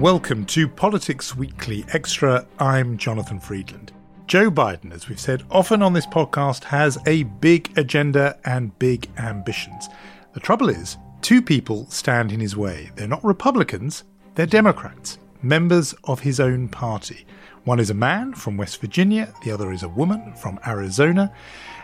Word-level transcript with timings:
Welcome 0.00 0.44
to 0.46 0.68
Politics 0.68 1.34
Weekly 1.34 1.82
Extra. 1.94 2.46
I'm 2.58 2.98
Jonathan 2.98 3.40
Freedland. 3.40 3.92
Joe 4.26 4.50
Biden, 4.50 4.92
as 4.92 5.08
we've 5.08 5.18
said 5.18 5.42
often 5.50 5.80
on 5.80 5.94
this 5.94 6.04
podcast, 6.04 6.64
has 6.64 6.98
a 7.06 7.22
big 7.22 7.72
agenda 7.78 8.38
and 8.44 8.78
big 8.78 9.08
ambitions. 9.16 9.88
The 10.34 10.40
trouble 10.40 10.68
is, 10.68 10.98
two 11.22 11.40
people 11.40 11.86
stand 11.88 12.30
in 12.30 12.40
his 12.40 12.54
way. 12.54 12.90
They're 12.94 13.08
not 13.08 13.24
Republicans, 13.24 14.04
they're 14.34 14.44
Democrats, 14.44 15.18
members 15.40 15.94
of 16.04 16.20
his 16.20 16.40
own 16.40 16.68
party. 16.68 17.24
One 17.64 17.80
is 17.80 17.88
a 17.88 17.94
man 17.94 18.34
from 18.34 18.58
West 18.58 18.78
Virginia, 18.82 19.32
the 19.44 19.50
other 19.50 19.72
is 19.72 19.82
a 19.82 19.88
woman 19.88 20.34
from 20.34 20.60
Arizona, 20.66 21.32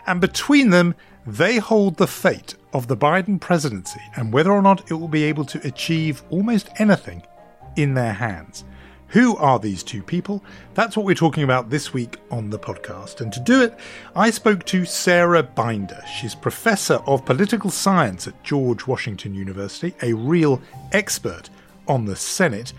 and 0.05 0.21
between 0.21 0.69
them, 0.69 0.93
they 1.25 1.57
hold 1.57 1.97
the 1.97 2.05
fate 2.05 2.53
of 2.73 2.87
the 2.87 2.97
Biden 2.97 3.41
presidency 3.41 4.01
and 4.15 4.31
whether 4.31 4.51
or 4.51 4.61
not 4.61 4.91
it 4.91 4.93
will 4.93 5.07
be 5.07 5.23
able 5.23 5.45
to 5.45 5.67
achieve 5.67 6.21
almost 6.29 6.69
anything 6.77 7.23
in 7.75 7.93
their 7.93 8.13
hands. 8.13 8.63
Who 9.13 9.37
are 9.37 9.59
these 9.59 9.83
two 9.83 10.01
people? 10.01 10.43
That's 10.73 10.97
what 10.97 11.05
we're 11.05 11.13
talking 11.13 11.43
about 11.43 11.69
this 11.69 11.93
week 11.93 12.17
on 12.31 12.49
the 12.49 12.57
podcast. 12.57 13.21
And 13.21 13.31
to 13.31 13.39
do 13.39 13.61
it, 13.61 13.77
I 14.15 14.31
spoke 14.31 14.65
to 14.65 14.85
Sarah 14.85 15.43
Binder. 15.43 16.03
She's 16.19 16.33
professor 16.33 16.95
of 17.05 17.23
political 17.23 17.69
science 17.69 18.27
at 18.27 18.43
George 18.43 18.87
Washington 18.87 19.35
University, 19.35 19.93
a 20.01 20.13
real 20.13 20.59
expert 20.93 21.51
on 21.87 22.05
the 22.05 22.15
Senate, 22.15 22.73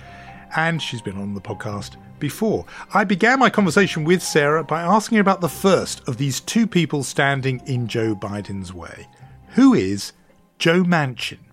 and 0.56 0.82
she's 0.82 1.02
been 1.02 1.18
on 1.18 1.34
the 1.34 1.40
podcast 1.40 1.96
before. 2.18 2.64
I 2.92 3.04
began 3.04 3.38
my 3.38 3.48
conversation 3.48 4.02
with 4.02 4.20
Sarah 4.20 4.64
by 4.64 4.82
asking 4.82 5.18
about 5.18 5.40
the 5.40 5.48
first 5.48 6.02
of 6.08 6.16
these 6.16 6.40
two 6.40 6.66
people 6.66 7.04
standing 7.04 7.62
in 7.66 7.86
Joe 7.86 8.16
Biden's 8.16 8.72
way. 8.72 9.06
Who 9.50 9.72
is 9.72 10.12
Joe 10.58 10.82
Manchin? 10.82 11.43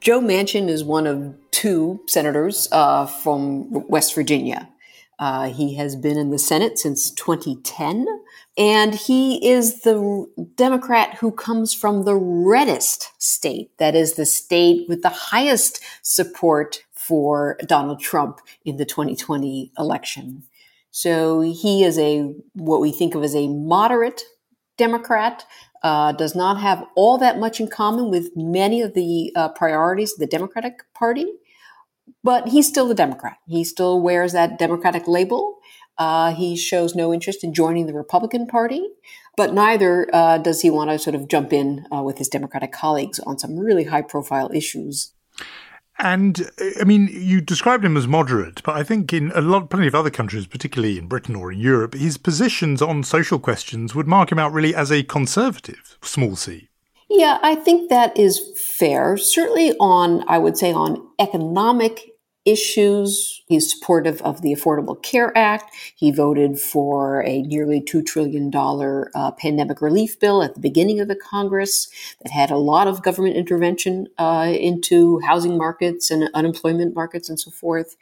Joe 0.00 0.20
Manchin 0.20 0.68
is 0.68 0.84
one 0.84 1.06
of 1.06 1.34
two 1.50 2.00
senators 2.06 2.68
uh, 2.70 3.06
from 3.06 3.88
West 3.88 4.14
Virginia. 4.14 4.68
Uh, 5.18 5.48
he 5.48 5.74
has 5.74 5.96
been 5.96 6.16
in 6.16 6.30
the 6.30 6.38
Senate 6.38 6.78
since 6.78 7.10
2010, 7.10 8.06
and 8.56 8.94
he 8.94 9.44
is 9.44 9.82
the 9.82 10.26
Democrat 10.54 11.14
who 11.14 11.32
comes 11.32 11.74
from 11.74 12.04
the 12.04 12.14
reddest 12.14 13.10
state. 13.20 13.76
That 13.78 13.96
is 13.96 14.14
the 14.14 14.24
state 14.24 14.88
with 14.88 15.02
the 15.02 15.08
highest 15.08 15.82
support 16.02 16.84
for 16.92 17.58
Donald 17.66 18.00
Trump 18.00 18.40
in 18.64 18.76
the 18.76 18.84
2020 18.84 19.72
election. 19.76 20.44
So 20.92 21.40
he 21.40 21.82
is 21.82 21.98
a 21.98 22.34
what 22.52 22.80
we 22.80 22.92
think 22.92 23.16
of 23.16 23.24
as 23.24 23.34
a 23.34 23.48
moderate 23.48 24.22
Democrat 24.76 25.44
uh, 25.82 26.12
does 26.12 26.34
not 26.34 26.60
have 26.60 26.84
all 26.96 27.18
that 27.18 27.38
much 27.38 27.60
in 27.60 27.68
common 27.68 28.10
with 28.10 28.30
many 28.36 28.82
of 28.82 28.94
the 28.94 29.32
uh, 29.36 29.48
priorities 29.50 30.12
of 30.12 30.18
the 30.18 30.26
Democratic 30.26 30.80
Party, 30.94 31.26
but 32.24 32.48
he's 32.48 32.68
still 32.68 32.90
a 32.90 32.94
Democrat. 32.94 33.38
He 33.46 33.64
still 33.64 34.00
wears 34.00 34.32
that 34.32 34.58
Democratic 34.58 35.06
label. 35.06 35.58
Uh, 35.98 36.32
he 36.34 36.56
shows 36.56 36.94
no 36.94 37.12
interest 37.12 37.42
in 37.42 37.52
joining 37.52 37.86
the 37.86 37.92
Republican 37.92 38.46
Party, 38.46 38.88
but 39.36 39.52
neither 39.52 40.08
uh, 40.12 40.38
does 40.38 40.62
he 40.62 40.70
want 40.70 40.90
to 40.90 40.98
sort 40.98 41.16
of 41.16 41.28
jump 41.28 41.52
in 41.52 41.86
uh, 41.94 42.02
with 42.02 42.18
his 42.18 42.28
Democratic 42.28 42.72
colleagues 42.72 43.18
on 43.20 43.38
some 43.38 43.58
really 43.58 43.84
high 43.84 44.02
profile 44.02 44.50
issues 44.54 45.12
and 45.98 46.50
I 46.80 46.84
mean, 46.84 47.08
you 47.10 47.40
described 47.40 47.84
him 47.84 47.96
as 47.96 48.06
moderate, 48.06 48.62
but 48.62 48.76
I 48.76 48.82
think 48.84 49.12
in 49.12 49.32
a 49.34 49.40
lot, 49.40 49.70
plenty 49.70 49.88
of 49.88 49.94
other 49.94 50.10
countries, 50.10 50.46
particularly 50.46 50.98
in 50.98 51.08
Britain 51.08 51.34
or 51.34 51.52
in 51.52 51.58
Europe, 51.58 51.94
his 51.94 52.16
positions 52.16 52.80
on 52.80 53.02
social 53.02 53.38
questions 53.38 53.94
would 53.94 54.06
mark 54.06 54.30
him 54.30 54.38
out 54.38 54.52
really 54.52 54.74
as 54.74 54.92
a 54.92 55.02
conservative, 55.02 55.98
small 56.02 56.36
c. 56.36 56.68
Yeah, 57.10 57.38
I 57.42 57.54
think 57.54 57.88
that 57.90 58.16
is 58.18 58.40
fair. 58.76 59.16
Certainly 59.16 59.72
on, 59.80 60.28
I 60.28 60.38
would 60.38 60.58
say, 60.58 60.72
on 60.72 61.08
economic 61.18 62.07
issues. 62.50 63.42
He's 63.46 63.72
supportive 63.72 64.20
of 64.22 64.42
the 64.42 64.52
Affordable 64.52 65.00
Care 65.02 65.36
Act. 65.36 65.74
He 65.96 66.10
voted 66.10 66.58
for 66.58 67.22
a 67.24 67.42
nearly 67.42 67.80
$2 67.80 68.04
trillion 68.04 68.50
uh, 68.54 69.30
pandemic 69.32 69.80
relief 69.80 70.18
bill 70.18 70.42
at 70.42 70.54
the 70.54 70.60
beginning 70.60 71.00
of 71.00 71.08
the 71.08 71.16
Congress 71.16 71.88
that 72.22 72.32
had 72.32 72.50
a 72.50 72.56
lot 72.56 72.86
of 72.86 73.02
government 73.02 73.36
intervention 73.36 74.06
uh, 74.18 74.52
into 74.58 75.20
housing 75.20 75.56
markets 75.56 76.10
and 76.10 76.28
unemployment 76.34 76.94
markets 76.94 77.28
and 77.28 77.38
so 77.38 77.50
forth. 77.50 77.96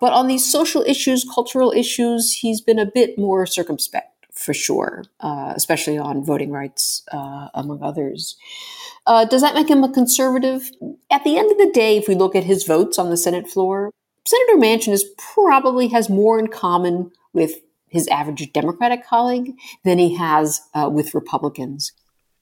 But 0.00 0.12
on 0.12 0.26
these 0.26 0.50
social 0.50 0.82
issues, 0.82 1.24
cultural 1.24 1.72
issues, 1.72 2.32
he's 2.32 2.60
been 2.60 2.78
a 2.78 2.86
bit 2.86 3.18
more 3.18 3.46
circumspect 3.46 4.13
for 4.44 4.54
sure, 4.54 5.04
uh, 5.20 5.52
especially 5.56 5.98
on 5.98 6.24
voting 6.24 6.50
rights, 6.50 7.02
uh, 7.10 7.48
among 7.54 7.82
others. 7.82 8.36
Uh, 9.06 9.24
does 9.24 9.42
that 9.42 9.54
make 9.54 9.68
him 9.68 9.82
a 9.82 9.92
conservative? 9.92 10.70
At 11.10 11.24
the 11.24 11.38
end 11.38 11.50
of 11.50 11.58
the 11.58 11.70
day, 11.72 11.96
if 11.96 12.08
we 12.08 12.14
look 12.14 12.36
at 12.36 12.44
his 12.44 12.64
votes 12.64 12.98
on 12.98 13.10
the 13.10 13.16
Senate 13.16 13.48
floor, 13.48 13.90
Senator 14.26 14.56
Manchin 14.56 14.92
is 14.92 15.04
probably 15.18 15.88
has 15.88 16.08
more 16.08 16.38
in 16.38 16.48
common 16.48 17.10
with 17.32 17.60
his 17.88 18.08
average 18.08 18.52
Democratic 18.52 19.06
colleague 19.06 19.54
than 19.84 19.98
he 19.98 20.16
has 20.16 20.60
uh, 20.74 20.88
with 20.92 21.14
Republicans. 21.14 21.92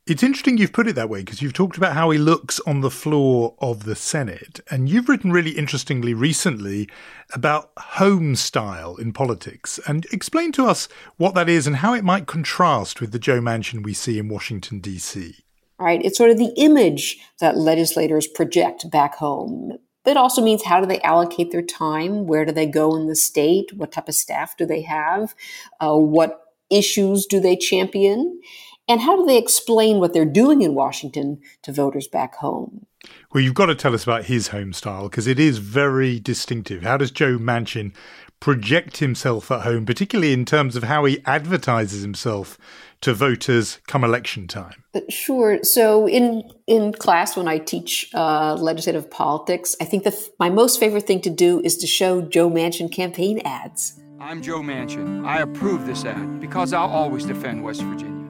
It's 0.04 0.24
interesting 0.24 0.58
you've 0.58 0.72
put 0.72 0.88
it 0.88 0.96
that 0.96 1.08
way 1.08 1.20
because 1.20 1.40
you've 1.40 1.52
talked 1.52 1.76
about 1.76 1.92
how 1.92 2.10
he 2.10 2.18
looks 2.18 2.58
on 2.66 2.80
the 2.80 2.90
floor 2.90 3.54
of 3.60 3.84
the 3.84 3.94
Senate. 3.94 4.58
And 4.68 4.88
you've 4.88 5.08
written 5.08 5.30
really 5.30 5.52
interestingly 5.52 6.12
recently 6.12 6.88
about 7.32 7.70
home 7.78 8.34
style 8.34 8.96
in 8.96 9.12
politics. 9.12 9.78
And 9.86 10.04
explain 10.06 10.50
to 10.52 10.66
us 10.66 10.88
what 11.18 11.36
that 11.36 11.48
is 11.48 11.68
and 11.68 11.76
how 11.76 11.94
it 11.94 12.02
might 12.02 12.26
contrast 12.26 13.00
with 13.00 13.12
the 13.12 13.20
Joe 13.20 13.40
Manchin 13.40 13.84
we 13.84 13.94
see 13.94 14.18
in 14.18 14.28
Washington, 14.28 14.80
D.C. 14.80 15.36
All 15.78 15.86
right. 15.86 16.04
It's 16.04 16.18
sort 16.18 16.30
of 16.30 16.38
the 16.38 16.52
image 16.56 17.18
that 17.38 17.56
legislators 17.56 18.26
project 18.26 18.90
back 18.90 19.14
home. 19.14 19.78
It 20.04 20.16
also 20.16 20.42
means 20.42 20.64
how 20.64 20.80
do 20.80 20.86
they 20.86 21.00
allocate 21.02 21.52
their 21.52 21.62
time? 21.62 22.26
Where 22.26 22.44
do 22.44 22.50
they 22.50 22.66
go 22.66 22.96
in 22.96 23.06
the 23.06 23.14
state? 23.14 23.72
What 23.76 23.92
type 23.92 24.08
of 24.08 24.16
staff 24.16 24.56
do 24.56 24.66
they 24.66 24.82
have? 24.82 25.36
Uh, 25.80 25.94
what 25.94 26.40
issues 26.70 27.26
do 27.26 27.38
they 27.38 27.54
champion? 27.54 28.40
And 28.88 29.00
how 29.00 29.16
do 29.16 29.24
they 29.24 29.38
explain 29.38 29.98
what 29.98 30.12
they're 30.12 30.24
doing 30.24 30.62
in 30.62 30.74
Washington 30.74 31.40
to 31.62 31.72
voters 31.72 32.08
back 32.08 32.36
home? 32.36 32.86
Well, 33.32 33.42
you've 33.42 33.54
got 33.54 33.66
to 33.66 33.74
tell 33.74 33.94
us 33.94 34.04
about 34.04 34.24
his 34.24 34.48
home 34.48 34.72
style 34.72 35.08
because 35.08 35.26
it 35.26 35.38
is 35.38 35.58
very 35.58 36.20
distinctive. 36.20 36.82
How 36.82 36.96
does 36.96 37.10
Joe 37.10 37.38
Manchin 37.38 37.94
project 38.40 38.96
himself 38.98 39.50
at 39.50 39.62
home, 39.62 39.86
particularly 39.86 40.32
in 40.32 40.44
terms 40.44 40.74
of 40.74 40.84
how 40.84 41.04
he 41.04 41.20
advertises 41.24 42.02
himself 42.02 42.58
to 43.00 43.14
voters 43.14 43.78
come 43.86 44.02
election 44.04 44.48
time? 44.48 44.82
Uh, 44.94 45.00
sure. 45.08 45.62
So 45.62 46.08
in 46.08 46.42
in 46.66 46.92
class 46.92 47.36
when 47.36 47.48
I 47.48 47.58
teach 47.58 48.10
uh, 48.14 48.54
legislative 48.54 49.10
politics, 49.10 49.76
I 49.80 49.84
think 49.84 50.04
the, 50.04 50.28
my 50.38 50.50
most 50.50 50.78
favorite 50.80 51.06
thing 51.06 51.20
to 51.22 51.30
do 51.30 51.60
is 51.60 51.76
to 51.78 51.86
show 51.86 52.20
Joe 52.20 52.50
Manchin 52.50 52.90
campaign 52.90 53.40
ads. 53.44 54.00
I'm 54.20 54.42
Joe 54.42 54.60
Manchin. 54.60 55.24
I 55.24 55.40
approve 55.40 55.86
this 55.86 56.04
ad 56.04 56.40
because 56.40 56.72
I'll 56.72 56.90
always 56.90 57.24
defend 57.24 57.62
West 57.62 57.82
Virginia. 57.82 58.21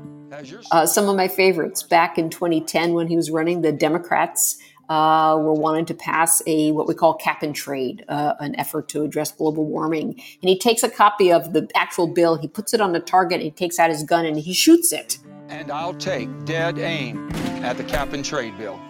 Uh, 0.71 0.87
some 0.87 1.09
of 1.09 1.17
my 1.17 1.29
favorites 1.29 1.83
back 1.83 2.19
in 2.19 2.31
2010 2.31 2.95
when 2.95 3.07
he 3.07 3.17
was 3.17 3.31
running, 3.31 3.63
the 3.63 3.73
Democrats 3.73 4.59
uh, 4.89 5.37
were 5.39 5.55
wanting 5.55 5.85
to 5.87 5.95
pass 5.95 6.43
a 6.47 6.73
what 6.73 6.87
we 6.87 6.95
call 6.95 7.15
cap 7.15 7.43
and 7.43 7.55
trade, 7.55 8.05
uh, 8.09 8.35
an 8.41 8.59
effort 8.59 8.89
to 8.89 9.03
address 9.03 9.33
global 9.33 9.65
warming. 9.65 10.11
And 10.11 10.49
he 10.49 10.59
takes 10.59 10.83
a 10.83 10.91
copy 10.91 11.33
of 11.33 11.53
the 11.53 11.69
actual 11.75 12.07
bill, 12.07 12.37
he 12.37 12.49
puts 12.49 12.75
it 12.75 12.81
on 12.81 12.93
the 12.93 13.01
target, 13.01 13.41
he 13.41 13.51
takes 13.51 13.79
out 13.79 13.91
his 13.91 14.03
gun 14.03 14.27
and 14.27 14.39
he 14.39 14.53
shoots 14.53 14.93
it. 14.93 15.19
And 15.49 15.71
I'll 15.71 15.95
take 15.95 16.45
dead 16.45 16.79
aim 16.79 17.31
at 17.63 17.77
the 17.77 17.85
cap 17.85 18.13
and 18.13 18.25
trade 18.25 18.57
bill 18.59 18.81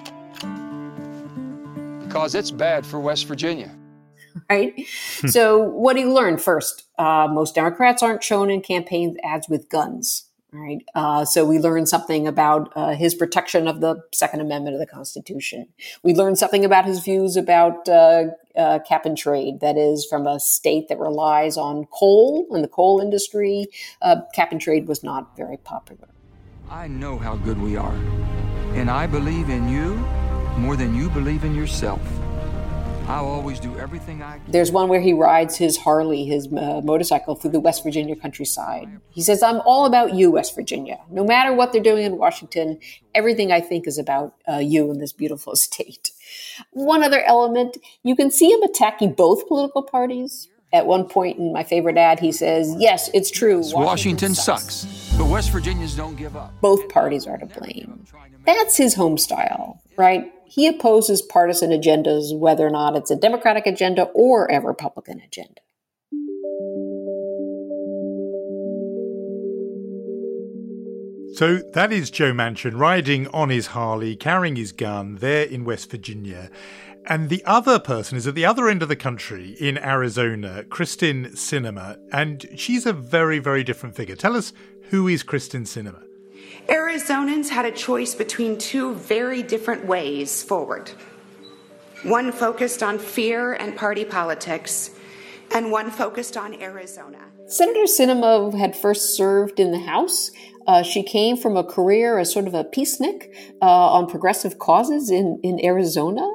because 2.13 2.35
it's 2.35 2.51
bad 2.51 2.85
for 2.85 3.01
West 3.01 3.27
Virginia. 3.27 3.75
Right? 4.49 4.87
so, 5.27 5.59
what 5.59 5.95
do 5.95 6.01
you 6.01 6.11
learn 6.11 6.39
first? 6.39 6.85
Uh, 6.99 7.29
most 7.31 7.55
Democrats 7.55 8.03
aren't 8.03 8.25
shown 8.25 8.51
in 8.51 8.63
campaign 8.63 9.19
ads 9.23 9.47
with 9.47 9.69
guns. 9.69 10.31
Right. 10.55 10.85
Uh, 10.95 11.25
so 11.25 11.47
we 11.47 11.59
learned 11.59 11.89
something 11.89 12.27
about 12.27 12.75
uh, 12.77 12.91
his 12.91 13.15
protection 13.15 13.67
of 13.67 13.81
the 13.81 14.03
Second 14.13 14.43
Amendment 14.43 14.75
of 14.75 14.81
the 14.81 14.87
Constitution. 14.87 15.69
We 16.03 16.13
learned 16.13 16.37
something 16.37 16.63
about 16.63 16.85
his 16.85 17.01
views 17.01 17.37
about 17.37 17.89
uh, 17.89 18.25
uh 18.55 18.81
cap 18.87 19.07
and 19.07 19.17
trade. 19.17 19.61
That 19.61 19.79
is, 19.79 20.05
from 20.05 20.27
a 20.27 20.39
state 20.39 20.89
that 20.89 20.99
relies 20.99 21.57
on 21.57 21.87
coal 21.87 22.49
and 22.51 22.63
the 22.63 22.69
coal 22.69 23.01
industry, 23.01 23.69
uh, 24.03 24.17
cap 24.35 24.53
and 24.53 24.61
trade 24.61 24.89
was 24.89 25.03
not 25.03 25.35
very 25.39 25.57
popular. 25.57 26.09
I 26.69 26.87
know 26.87 27.17
how 27.17 27.37
good 27.37 27.59
we 27.59 27.77
are, 27.77 27.97
and 28.75 28.91
I 28.91 29.07
believe 29.07 29.49
in 29.49 29.69
you 29.71 29.95
more 30.59 30.77
than 30.77 30.95
you 30.95 31.09
believe 31.09 31.45
in 31.45 31.55
yourself. 31.55 32.03
I'll 33.09 33.27
always 33.27 33.61
do 33.61 33.77
everything 33.79 34.23
I 34.23 34.39
can. 34.39 34.51
There's 34.51 34.71
one 34.73 34.89
where 34.89 35.01
he 35.01 35.13
rides 35.13 35.57
his 35.57 35.77
Harley, 35.77 36.25
his 36.25 36.47
uh, 36.47 36.81
motorcycle, 36.83 37.35
through 37.35 37.51
the 37.51 37.61
West 37.61 37.83
Virginia 37.83 38.17
countryside. 38.17 38.89
He 39.11 39.21
says, 39.23 39.43
I'm 39.43 39.61
all 39.67 39.87
about 39.87 40.15
you, 40.15 40.31
West 40.31 40.55
Virginia. 40.55 40.99
No 41.11 41.25
matter 41.25 41.53
what 41.53 41.73
they're 41.73 41.83
doing 41.83 42.05
in 42.05 42.17
Washington, 42.17 42.79
everything 43.15 43.53
I 43.53 43.61
think 43.61 43.87
is 43.87 43.99
about 43.99 44.35
uh, 44.49 44.59
you 44.59 44.91
in 44.91 44.99
this 44.99 45.13
beautiful 45.13 45.55
state. 45.57 46.13
One 46.71 47.03
other 47.03 47.23
element, 47.23 47.77
you 48.03 48.17
can 48.17 48.31
see 48.31 48.51
him 48.51 48.63
attacking 48.63 49.13
both 49.15 49.47
political 49.49 49.83
parties. 49.83 50.49
At 50.75 50.87
one 50.87 51.07
point 51.07 51.39
in 51.39 51.53
my 51.53 51.65
favorite 51.65 51.99
ad, 51.99 52.19
he 52.19 52.33
says, 52.33 52.75
Yes, 52.79 53.11
it's 53.13 53.31
true. 53.31 53.59
Washington, 53.59 53.83
Washington 53.83 54.35
sucks. 54.35 54.75
sucks, 54.77 55.17
but 55.19 55.27
West 55.27 55.51
Virginians 55.51 55.95
don't 55.95 56.17
give 56.17 56.35
up. 56.35 56.59
Both 56.63 56.89
parties 56.89 57.27
are 57.27 57.37
to 57.37 57.45
blame. 57.45 58.07
That's 58.47 58.77
his 58.79 58.95
home 58.95 59.19
style, 59.19 59.83
right? 59.99 60.33
He 60.53 60.67
opposes 60.67 61.23
partisan 61.23 61.71
agendas, 61.71 62.39
whether 62.39 62.67
or 62.67 62.71
not 62.71 62.95
it's 62.95 63.11
a 63.11 63.17
Democratic 63.17 63.67
agenda 63.67 64.03
or 64.13 64.45
a 64.49 64.61
Republican 64.61 65.19
agenda. 65.21 65.63
So 71.37 71.63
that 71.73 71.91
is 71.91 72.11
Joe 72.11 72.33
Manchin 72.35 72.79
riding 72.79 73.29
on 73.29 73.49
his 73.49 73.69
Harley, 73.69 74.15
carrying 74.15 74.57
his 74.57 74.73
gun 74.73 75.17
there 75.17 75.47
in 75.47 75.65
West 75.65 75.91
Virginia. 75.91 76.51
And 77.07 77.31
the 77.31 77.43
other 77.47 77.79
person 77.79 78.19
is 78.19 78.27
at 78.27 78.35
the 78.35 78.45
other 78.45 78.69
end 78.69 78.83
of 78.83 78.91
the 78.91 78.95
country 78.95 79.57
in 79.59 79.79
Arizona, 79.79 80.65
Kyrsten 80.69 81.33
Sinema. 81.33 81.97
And 82.13 82.47
she's 82.57 82.85
a 82.85 82.93
very, 82.93 83.39
very 83.39 83.65
different 83.65 83.97
figure. 83.97 84.17
Tell 84.17 84.37
us 84.37 84.53
who 84.91 85.09
is 85.09 85.25
Kyrsten 85.25 85.63
Sinema? 85.63 86.03
Arizonans 86.69 87.49
had 87.49 87.65
a 87.65 87.73
choice 87.73 88.15
between 88.15 88.57
two 88.59 88.95
very 88.95 89.43
different 89.43 89.85
ways 89.85 90.43
forward. 90.43 90.91
One 92.05 92.33
focused 92.33 92.83
on 92.83 92.99
fear 92.99 93.53
and 93.55 93.77
party 93.77 94.05
politics, 94.05 94.91
and 95.55 95.71
one 95.71 95.91
focused 95.91 96.37
on 96.37 96.61
Arizona. 96.61 97.19
Senator 97.47 97.85
Sinema 97.85 98.57
had 98.59 98.75
first 98.75 99.17
served 99.17 99.61
in 99.61 99.73
the 99.73 99.81
House. 99.81 100.31
Uh, 100.67 100.83
she 100.83 101.03
came 101.03 101.37
from 101.37 101.57
a 101.57 101.65
career 101.65 102.19
as 102.19 102.33
sort 102.33 102.47
of 102.47 102.55
a 102.55 102.65
peacenik 102.65 103.35
uh, 103.61 103.67
on 103.67 104.09
progressive 104.09 104.59
causes 104.59 105.11
in, 105.11 105.41
in 105.43 105.65
Arizona. 105.65 106.29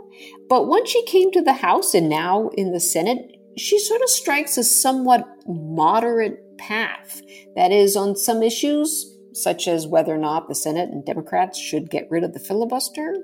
But 0.50 0.68
once 0.68 0.90
she 0.90 1.04
came 1.06 1.32
to 1.32 1.42
the 1.42 1.54
House 1.54 1.94
and 1.94 2.10
now 2.10 2.50
in 2.50 2.74
the 2.74 2.80
Senate, 2.80 3.38
she 3.58 3.80
sort 3.80 4.02
of 4.02 4.10
strikes 4.10 4.58
a 4.58 4.64
somewhat 4.64 5.26
moderate 5.48 6.58
path. 6.58 7.22
That 7.56 7.72
is, 7.72 7.96
on 7.96 8.16
some 8.16 8.44
issues, 8.44 9.17
such 9.38 9.68
as 9.68 9.88
whether 9.88 10.14
or 10.14 10.18
not 10.18 10.48
the 10.48 10.56
Senate 10.56 10.90
and 10.90 11.06
Democrats 11.06 11.60
should 11.60 11.90
get 11.90 12.10
rid 12.10 12.24
of 12.24 12.34
the 12.34 12.40
filibuster. 12.40 13.16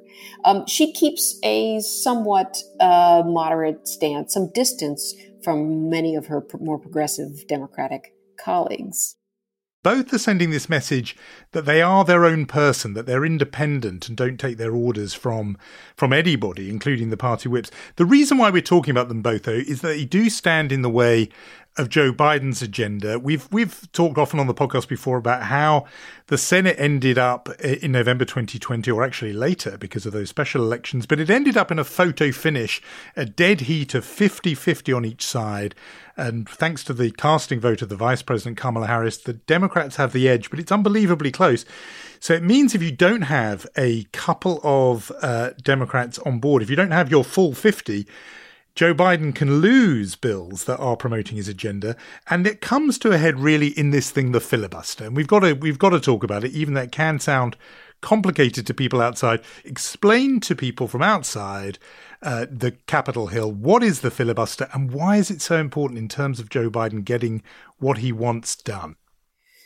Um, 0.45 0.65
she 0.67 0.93
keeps 0.93 1.39
a 1.43 1.79
somewhat 1.79 2.57
uh, 2.79 3.23
moderate 3.25 3.87
stance, 3.87 4.33
some 4.33 4.51
distance 4.53 5.13
from 5.43 5.89
many 5.89 6.15
of 6.15 6.27
her 6.27 6.45
more 6.59 6.79
progressive 6.79 7.47
Democratic 7.47 8.13
colleagues. 8.37 9.15
Both 9.83 10.13
are 10.13 10.17
sending 10.17 10.49
this 10.49 10.69
message 10.69 11.13
that 11.51 11.65
they 11.65 11.81
are 11.81 12.05
their 12.05 12.23
own 12.23 12.45
person, 12.45 12.93
that 12.93 13.05
they're 13.05 13.25
independent 13.25 14.07
and 14.07 14.15
don't 14.15 14.39
take 14.39 14.55
their 14.55 14.73
orders 14.73 15.13
from 15.13 15.57
from 15.97 16.13
anybody, 16.13 16.69
including 16.69 17.09
the 17.09 17.17
party 17.17 17.49
whips. 17.49 17.69
The 17.97 18.05
reason 18.05 18.37
why 18.37 18.49
we're 18.49 18.61
talking 18.61 18.91
about 18.91 19.09
them 19.09 19.21
both, 19.21 19.43
though, 19.43 19.51
is 19.51 19.81
that 19.81 19.89
they 19.89 20.05
do 20.05 20.29
stand 20.29 20.71
in 20.71 20.83
the 20.83 20.89
way 20.89 21.27
of 21.75 21.89
Joe 21.89 22.13
Biden's 22.13 22.61
agenda. 22.61 23.17
We've 23.17 23.47
we've 23.51 23.91
talked 23.91 24.17
often 24.17 24.39
on 24.39 24.45
the 24.45 24.53
podcast 24.53 24.87
before 24.87 25.17
about 25.17 25.43
how 25.43 25.85
the 26.27 26.37
Senate 26.37 26.75
ended 26.77 27.17
up 27.17 27.49
in 27.59 27.91
November 27.91 28.25
2020, 28.25 28.91
or 28.91 29.03
actually 29.03 29.33
later 29.33 29.77
because 29.77 30.05
of 30.05 30.13
those 30.13 30.29
special 30.29 30.61
elections, 30.63 31.05
but 31.05 31.19
it 31.19 31.29
ended 31.29 31.57
up 31.57 31.71
in 31.71 31.79
a 31.79 31.83
photo 31.83 32.31
finish, 32.31 32.81
a 33.15 33.25
dead 33.25 33.61
heat 33.61 33.95
of 33.95 34.05
50-50 34.05 34.95
on 34.95 35.03
each 35.03 35.25
side. 35.25 35.73
And 36.15 36.47
thanks 36.47 36.83
to 36.85 36.93
the 36.93 37.09
casting 37.11 37.59
vote 37.59 37.81
of 37.81 37.89
the 37.89 37.95
Vice 37.95 38.21
President 38.21 38.57
Kamala 38.57 38.85
Harris, 38.85 39.17
the 39.17 39.33
Democrats 39.33 39.95
have 39.95 40.13
the 40.13 40.29
edge, 40.29 40.51
but 40.51 40.59
it's 40.59 40.71
unbelievably 40.71 41.31
close. 41.31 41.65
So 42.19 42.33
it 42.35 42.43
means 42.43 42.75
if 42.75 42.83
you 42.83 42.91
don't 42.91 43.23
have 43.23 43.65
a 43.75 44.03
couple 44.13 44.61
of 44.63 45.11
uh, 45.21 45.51
Democrats 45.61 46.19
on 46.19 46.39
board, 46.39 46.61
if 46.61 46.69
you 46.69 46.75
don't 46.75 46.91
have 46.91 47.09
your 47.09 47.23
full 47.23 47.53
50, 47.53 48.07
Joe 48.75 48.95
Biden 48.95 49.35
can 49.35 49.61
lose 49.61 50.15
bills 50.15 50.63
that 50.63 50.79
are 50.79 50.97
promoting 50.97 51.37
his 51.37 51.47
agenda, 51.47 51.95
and 52.29 52.47
it 52.47 52.59
comes 52.59 52.97
to 52.99 53.11
a 53.11 53.17
head 53.17 53.39
really 53.39 53.67
in 53.67 53.91
this 53.91 54.09
thing, 54.09 54.31
the 54.31 54.39
filibuster. 54.39 55.05
And 55.05 55.15
we've 55.15 55.27
got 55.27 55.41
to 55.41 55.53
we've 55.53 55.77
got 55.77 55.89
to 55.89 55.99
talk 55.99 56.23
about 56.23 56.43
it, 56.43 56.51
even 56.53 56.73
though 56.73 56.81
it 56.81 56.91
can 56.91 57.19
sound 57.19 57.55
complicated 58.01 58.65
to 58.67 58.73
people 58.73 59.01
outside. 59.01 59.41
Explain 59.63 60.39
to 60.41 60.55
people 60.55 60.87
from 60.87 61.01
outside 61.01 61.77
uh, 62.21 62.45
the 62.49 62.71
Capitol 62.87 63.27
Hill 63.27 63.51
what 63.51 63.83
is 63.83 64.01
the 64.01 64.11
filibuster 64.11 64.69
and 64.73 64.91
why 64.91 65.17
is 65.17 65.31
it 65.31 65.41
so 65.41 65.57
important 65.57 65.99
in 65.99 66.07
terms 66.07 66.39
of 66.39 66.49
Joe 66.49 66.69
Biden 66.69 67.03
getting 67.03 67.43
what 67.77 67.99
he 67.99 68.11
wants 68.11 68.55
done. 68.55 68.95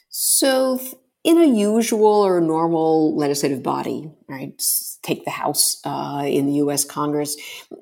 So 0.10 0.80
in 1.24 1.38
a 1.38 1.46
usual 1.46 2.06
or 2.06 2.40
normal 2.40 3.16
legislative 3.16 3.62
body, 3.62 4.10
right? 4.28 4.54
Take 5.08 5.24
the 5.24 5.32
House 5.32 5.80
uh, 5.86 6.26
in 6.28 6.48
the 6.48 6.56
U.S. 6.56 6.84
Congress. 6.84 7.38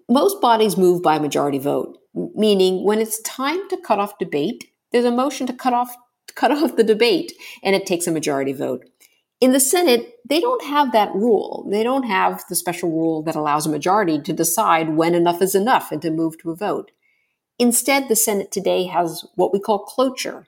Most 0.07 0.39
bodies 0.41 0.77
move 0.77 1.01
by 1.01 1.17
majority 1.17 1.57
vote, 1.57 1.97
meaning 2.13 2.83
when 2.83 2.99
it's 2.99 3.19
time 3.23 3.67
to 3.69 3.77
cut 3.77 3.97
off 3.97 4.19
debate, 4.19 4.71
there's 4.91 5.05
a 5.05 5.11
motion 5.11 5.47
to 5.47 5.53
cut 5.53 5.73
off 5.73 5.95
cut 6.35 6.51
off 6.51 6.75
the 6.75 6.83
debate, 6.83 7.33
and 7.63 7.75
it 7.75 7.87
takes 7.87 8.05
a 8.05 8.11
majority 8.11 8.53
vote. 8.53 8.85
In 9.41 9.53
the 9.53 9.59
Senate, 9.59 10.15
they 10.27 10.39
don't 10.39 10.63
have 10.65 10.91
that 10.91 11.13
rule. 11.15 11.67
They 11.71 11.81
don't 11.81 12.03
have 12.03 12.43
the 12.47 12.55
special 12.55 12.91
rule 12.91 13.23
that 13.23 13.35
allows 13.35 13.65
a 13.65 13.71
majority 13.71 14.21
to 14.21 14.33
decide 14.33 14.89
when 14.89 15.15
enough 15.15 15.41
is 15.41 15.55
enough 15.55 15.91
and 15.91 16.01
to 16.03 16.11
move 16.11 16.37
to 16.39 16.51
a 16.51 16.55
vote. 16.55 16.91
Instead, 17.57 18.07
the 18.07 18.15
Senate 18.15 18.51
today 18.51 18.83
has 18.85 19.25
what 19.35 19.51
we 19.51 19.59
call 19.59 19.79
cloture 19.79 20.45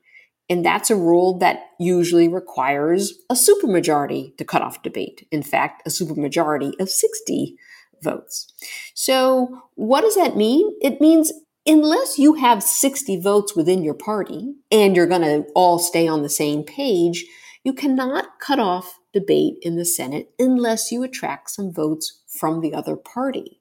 and 0.50 0.66
that's 0.66 0.90
a 0.90 0.96
rule 0.96 1.38
that 1.40 1.72
usually 1.80 2.28
requires 2.28 3.14
a 3.30 3.34
supermajority 3.34 4.36
to 4.38 4.46
cut 4.46 4.62
off 4.62 4.82
debate. 4.82 5.28
In 5.32 5.44
fact, 5.44 5.86
a 5.86 5.90
supermajority 5.90 6.80
of 6.80 6.90
60 6.90 7.58
votes. 8.02 8.54
So, 8.94 9.64
what 9.76 10.02
does 10.02 10.16
that 10.16 10.38
mean? 10.38 10.74
It 10.82 11.02
means 11.02 11.34
unless 11.66 12.18
you 12.18 12.36
have 12.36 12.64
60 12.64 13.20
votes 13.22 13.56
within 13.56 13.84
your 13.84 13.94
party 13.94 14.54
and 14.72 14.96
you're 14.96 15.08
going 15.08 15.22
to 15.22 15.46
all 15.54 15.80
stay 15.80 16.08
on 16.08 16.22
the 16.22 16.30
same 16.30 16.64
page, 16.64 17.26
you 17.64 17.74
cannot 17.74 18.40
cut 18.40 18.60
off 18.60 19.00
debate 19.14 19.56
in 19.62 19.76
the 19.76 19.86
Senate 19.86 20.30
unless 20.40 20.92
you 20.92 21.04
attract 21.04 21.50
some 21.50 21.74
votes 21.74 22.22
from 22.28 22.62
the 22.62 22.74
other 22.74 22.96
party. 22.96 23.60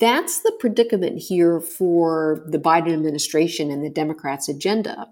That's 0.00 0.40
the 0.40 0.52
predicament 0.58 1.18
here 1.28 1.60
for 1.60 2.44
the 2.48 2.58
Biden 2.58 2.92
administration 2.92 3.70
and 3.70 3.84
the 3.84 3.90
Democrats' 3.90 4.48
agenda 4.48 5.08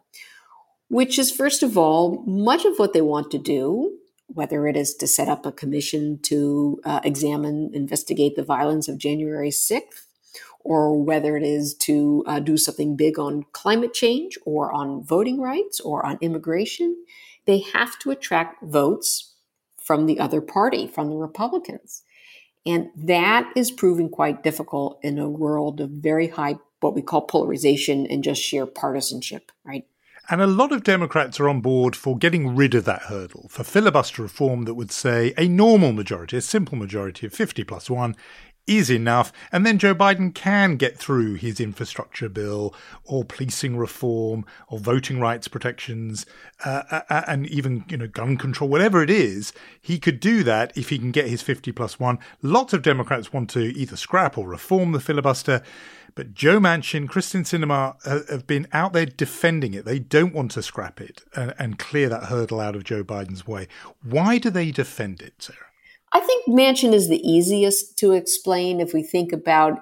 which 0.91 1.19
is, 1.19 1.31
first 1.31 1.63
of 1.63 1.79
all, 1.79 2.23
much 2.27 2.65
of 2.65 2.77
what 2.77 2.93
they 2.93 3.01
want 3.01 3.31
to 3.31 3.39
do, 3.39 3.97
whether 4.27 4.67
it 4.67 4.77
is 4.77 4.93
to 4.97 5.07
set 5.07 5.29
up 5.29 5.47
a 5.47 5.53
commission 5.53 6.19
to 6.23 6.81
uh, 6.85 7.01
examine, 7.05 7.71
investigate 7.73 8.35
the 8.35 8.43
violence 8.43 8.89
of 8.89 8.99
January 8.99 9.51
6th, 9.51 10.07
or 10.61 11.01
whether 11.01 11.37
it 11.37 11.45
is 11.45 11.75
to 11.75 12.25
uh, 12.27 12.41
do 12.41 12.57
something 12.57 12.97
big 12.97 13.21
on 13.21 13.45
climate 13.53 13.95
change 13.95 14.37
or 14.45 14.73
on 14.73 15.03
voting 15.05 15.41
rights 15.41 15.79
or 15.79 16.05
on 16.05 16.19
immigration, 16.21 16.97
they 17.47 17.61
have 17.61 17.97
to 18.01 18.11
attract 18.11 18.63
votes 18.63 19.35
from 19.81 20.07
the 20.07 20.19
other 20.19 20.41
party, 20.41 20.89
from 20.89 21.09
the 21.09 21.17
Republicans. 21.17 22.03
And 22.67 22.89
that 22.97 23.51
is 23.55 23.71
proving 23.71 24.09
quite 24.09 24.43
difficult 24.43 24.99
in 25.03 25.21
a 25.21 25.31
world 25.31 25.81
of 25.81 25.91
very 25.91 26.29
high, 26.29 26.57
what 26.81 26.95
we 26.97 27.01
call 27.01 27.23
polarization 27.23 28.07
and 28.07 28.25
just 28.25 28.43
sheer 28.43 28.67
partisanship, 28.67 29.53
right? 29.65 29.85
And 30.31 30.41
a 30.41 30.47
lot 30.47 30.71
of 30.71 30.85
Democrats 30.85 31.41
are 31.41 31.49
on 31.49 31.61
board 31.61 31.97
for 31.97 32.17
getting 32.17 32.55
rid 32.55 32.77
of 32.77 32.85
that 32.85 33.03
hurdle, 33.03 33.49
for 33.49 33.65
filibuster 33.65 34.23
reform 34.23 34.63
that 34.63 34.75
would 34.75 34.93
say 34.93 35.35
a 35.37 35.49
normal 35.49 35.91
majority, 35.93 36.37
a 36.37 36.41
simple 36.41 36.79
majority 36.79 37.27
of 37.27 37.33
50 37.33 37.65
plus 37.65 37.91
one, 37.91 38.15
is 38.65 38.93
enough. 38.93 39.33
And 39.51 39.67
then 39.67 39.79
Joe 39.79 39.93
Biden 39.93 40.33
can 40.33 40.77
get 40.77 40.97
through 40.97 41.35
his 41.35 41.59
infrastructure 41.59 42.29
bill 42.29 42.73
or 43.05 43.25
policing 43.25 43.77
reform 43.77 44.47
or 44.69 44.79
voting 44.79 45.19
rights 45.19 45.49
protections 45.49 46.27
uh, 46.65 46.85
uh, 46.93 47.01
uh, 47.11 47.23
and 47.27 47.49
even, 47.49 47.85
you 47.89 47.97
know, 47.97 48.07
gun 48.07 48.37
control, 48.37 48.71
whatever 48.71 49.03
it 49.03 49.11
is. 49.11 49.53
He 49.81 49.99
could 49.99 50.21
do 50.21 50.45
that 50.45 50.73
if 50.77 50.91
he 50.91 50.99
can 50.99 51.11
get 51.11 51.27
his 51.27 51.43
50 51.43 51.73
plus 51.73 51.99
one. 51.99 52.21
Lots 52.41 52.73
of 52.73 52.83
Democrats 52.83 53.33
want 53.33 53.51
to 53.51 53.77
either 53.77 53.97
scrap 53.97 54.39
or 54.39 54.47
reform 54.47 54.93
the 54.93 55.01
filibuster. 55.01 55.65
But 56.15 56.35
Joe 56.35 56.59
Manchin, 56.59 57.09
Kyrsten 57.09 57.43
Sinema 57.43 57.97
have 58.29 58.47
been 58.47 58.67
out 58.73 58.93
there 58.93 59.07
defending 59.07 59.75
it. 59.75 59.85
They 59.85 59.99
don't 59.99 60.35
want 60.35 60.51
to 60.53 60.63
scrap 60.63 61.01
it 61.01 61.23
and, 61.35 61.55
and 61.59 61.79
clear 61.79 62.09
that 62.09 62.25
hurdle 62.25 62.61
out 62.61 62.77
of 62.77 62.85
Joe 62.85 63.05
Biden's 63.05 63.47
way. 63.47 63.69
Why 64.03 64.39
do 64.39 64.51
they 64.51 64.71
defend 64.71 65.23
it, 65.23 65.35
Sarah? 65.39 65.59
I 66.13 66.21
think 66.21 66.47
Manchin 66.49 66.93
is 66.93 67.09
the 67.09 67.21
easiest 67.29 67.97
to 67.99 68.13
explain 68.13 68.81
if 68.81 68.93
we 68.93 69.03
think 69.03 69.33
about 69.33 69.81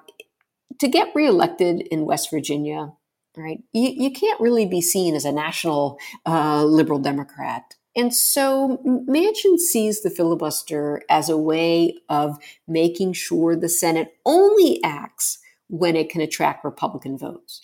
to 0.79 0.87
get 0.87 1.09
reelected 1.15 1.81
in 1.91 2.05
West 2.05 2.29
Virginia, 2.29 2.93
right? 3.35 3.59
You, 3.73 3.89
you 3.95 4.11
can't 4.11 4.39
really 4.39 4.65
be 4.65 4.81
seen 4.81 5.15
as 5.15 5.25
a 5.25 5.31
national 5.31 5.97
uh, 6.25 6.63
liberal 6.63 6.99
Democrat. 6.99 7.75
And 7.95 8.15
so 8.15 8.77
Manchin 8.85 9.57
sees 9.57 10.03
the 10.03 10.11
filibuster 10.11 11.01
as 11.09 11.27
a 11.27 11.37
way 11.37 11.95
of 12.07 12.37
making 12.67 13.13
sure 13.13 13.55
the 13.55 13.67
Senate 13.67 14.13
only 14.25 14.79
acts 14.83 15.39
when 15.69 15.95
it 15.95 16.09
can 16.09 16.21
attract 16.21 16.65
Republican 16.65 17.17
votes, 17.17 17.61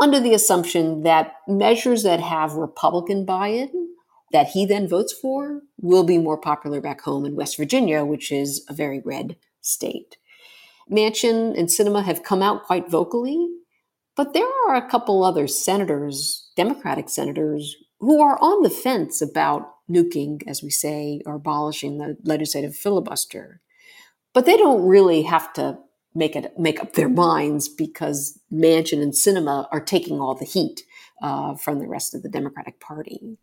under 0.00 0.18
the 0.18 0.34
assumption 0.34 1.02
that 1.02 1.34
measures 1.46 2.02
that 2.04 2.20
have 2.20 2.54
Republican 2.54 3.24
buy 3.24 3.48
in 3.48 3.88
that 4.32 4.48
he 4.48 4.64
then 4.64 4.88
votes 4.88 5.12
for 5.12 5.62
will 5.80 6.04
be 6.04 6.18
more 6.18 6.38
popular 6.38 6.80
back 6.80 7.00
home 7.02 7.26
in 7.26 7.34
West 7.34 7.56
Virginia, 7.56 8.04
which 8.04 8.30
is 8.30 8.64
a 8.68 8.72
very 8.72 9.00
red 9.04 9.36
state. 9.60 10.16
Manchin 10.90 11.58
and 11.58 11.68
Sinema 11.68 12.04
have 12.04 12.22
come 12.22 12.42
out 12.42 12.64
quite 12.64 12.90
vocally, 12.90 13.48
but 14.16 14.32
there 14.32 14.48
are 14.68 14.74
a 14.74 14.88
couple 14.88 15.22
other 15.22 15.46
senators, 15.46 16.50
Democratic 16.56 17.08
senators, 17.08 17.76
who 18.00 18.20
are 18.22 18.38
on 18.40 18.62
the 18.62 18.70
fence 18.70 19.20
about 19.20 19.68
nuking, 19.90 20.42
as 20.46 20.62
we 20.62 20.70
say, 20.70 21.20
or 21.26 21.34
abolishing 21.34 21.98
the 21.98 22.16
legislative 22.24 22.74
filibuster. 22.74 23.60
But 24.32 24.46
they 24.46 24.56
don't 24.56 24.86
really 24.86 25.22
have 25.22 25.52
to 25.54 25.78
make 26.14 26.36
it 26.36 26.58
make 26.58 26.80
up 26.80 26.94
their 26.94 27.08
minds 27.08 27.68
because 27.68 28.38
Manchin 28.52 29.02
and 29.02 29.12
Sinema 29.12 29.68
are 29.70 29.80
taking 29.80 30.20
all 30.20 30.34
the 30.34 30.44
heat 30.44 30.82
uh, 31.22 31.54
from 31.54 31.78
the 31.78 31.88
rest 31.88 32.14
of 32.14 32.22
the 32.22 32.28
Democratic 32.28 32.80
Party. 32.80 33.38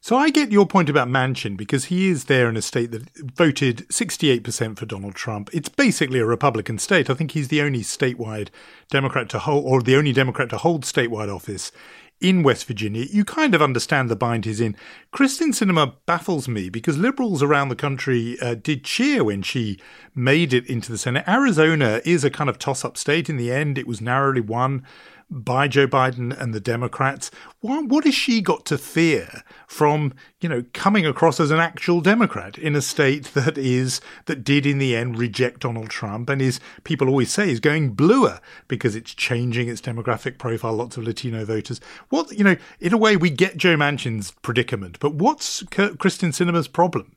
So 0.00 0.16
I 0.16 0.30
get 0.30 0.50
your 0.50 0.66
point 0.66 0.88
about 0.88 1.08
Manchin 1.08 1.56
because 1.56 1.86
he 1.86 2.08
is 2.08 2.24
there 2.24 2.48
in 2.48 2.56
a 2.56 2.62
state 2.62 2.90
that 2.90 3.08
voted 3.16 3.88
68% 3.88 4.78
for 4.78 4.86
Donald 4.86 5.14
Trump. 5.14 5.50
It's 5.52 5.68
basically 5.68 6.18
a 6.18 6.26
Republican 6.26 6.78
state. 6.78 7.08
I 7.08 7.14
think 7.14 7.32
he's 7.32 7.48
the 7.48 7.62
only 7.62 7.80
statewide 7.80 8.48
Democrat 8.90 9.28
to 9.30 9.38
hold, 9.38 9.64
or 9.64 9.82
the 9.82 9.96
only 9.96 10.12
Democrat 10.12 10.48
to 10.50 10.58
hold 10.58 10.84
statewide 10.84 11.34
office 11.34 11.70
in 12.20 12.42
West 12.42 12.66
Virginia, 12.66 13.06
you 13.10 13.24
kind 13.24 13.54
of 13.54 13.62
understand 13.62 14.08
the 14.08 14.16
bind 14.16 14.44
he's 14.44 14.60
in. 14.60 14.76
Kyrsten 15.12 15.54
Sinema 15.54 15.94
baffles 16.04 16.48
me 16.48 16.68
because 16.68 16.98
liberals 16.98 17.42
around 17.42 17.68
the 17.68 17.76
country 17.76 18.38
uh, 18.40 18.54
did 18.54 18.84
cheer 18.84 19.24
when 19.24 19.42
she 19.42 19.80
made 20.14 20.52
it 20.52 20.66
into 20.66 20.92
the 20.92 20.98
Senate. 20.98 21.24
Arizona 21.26 22.00
is 22.04 22.22
a 22.22 22.30
kind 22.30 22.50
of 22.50 22.58
toss 22.58 22.84
up 22.84 22.96
state. 22.96 23.30
In 23.30 23.38
the 23.38 23.50
end, 23.50 23.78
it 23.78 23.86
was 23.86 24.00
narrowly 24.00 24.42
won 24.42 24.84
by 25.30 25.68
Joe 25.68 25.86
Biden 25.86 26.38
and 26.38 26.52
the 26.52 26.60
Democrats. 26.60 27.30
What, 27.60 27.86
what 27.86 28.04
has 28.04 28.14
she 28.14 28.40
got 28.40 28.64
to 28.66 28.76
fear 28.76 29.42
from, 29.68 30.12
you 30.40 30.48
know, 30.48 30.64
coming 30.72 31.06
across 31.06 31.38
as 31.38 31.50
an 31.50 31.60
actual 31.60 32.00
Democrat 32.00 32.58
in 32.58 32.74
a 32.74 32.82
state 32.82 33.24
that 33.34 33.56
is, 33.56 34.00
that 34.26 34.42
did 34.42 34.66
in 34.66 34.78
the 34.78 34.96
end 34.96 35.18
reject 35.18 35.60
Donald 35.60 35.90
Trump 35.90 36.28
and 36.28 36.42
is, 36.42 36.58
people 36.84 37.08
always 37.08 37.32
say, 37.32 37.50
is 37.50 37.60
going 37.60 37.90
bluer 37.90 38.40
because 38.66 38.96
it's 38.96 39.14
changing 39.14 39.68
its 39.68 39.80
demographic 39.80 40.38
profile, 40.38 40.74
lots 40.74 40.96
of 40.96 41.04
Latino 41.04 41.44
voters. 41.44 41.80
What, 42.08 42.32
you 42.32 42.44
know, 42.44 42.56
in 42.80 42.92
a 42.92 42.98
way, 42.98 43.16
we 43.16 43.30
get 43.30 43.56
Joe 43.56 43.76
Manchin's 43.76 44.32
predicament, 44.42 44.98
but 44.98 45.14
what's 45.14 45.62
Kyrsten 45.64 46.30
Sinema's 46.30 46.68
problem? 46.68 47.16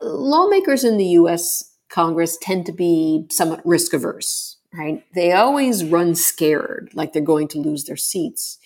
Lawmakers 0.00 0.82
in 0.82 0.96
the 0.96 1.06
U.S. 1.06 1.76
Congress 1.88 2.36
tend 2.42 2.66
to 2.66 2.72
be 2.72 3.26
somewhat 3.30 3.64
risk 3.64 3.92
averse 3.92 4.56
right? 4.74 5.04
They 5.14 5.32
always 5.32 5.84
run 5.84 6.14
scared, 6.14 6.90
like 6.94 7.12
they're 7.12 7.22
going 7.22 7.48
to 7.48 7.58
lose 7.58 7.84
their 7.84 7.96
seats. 7.96 8.58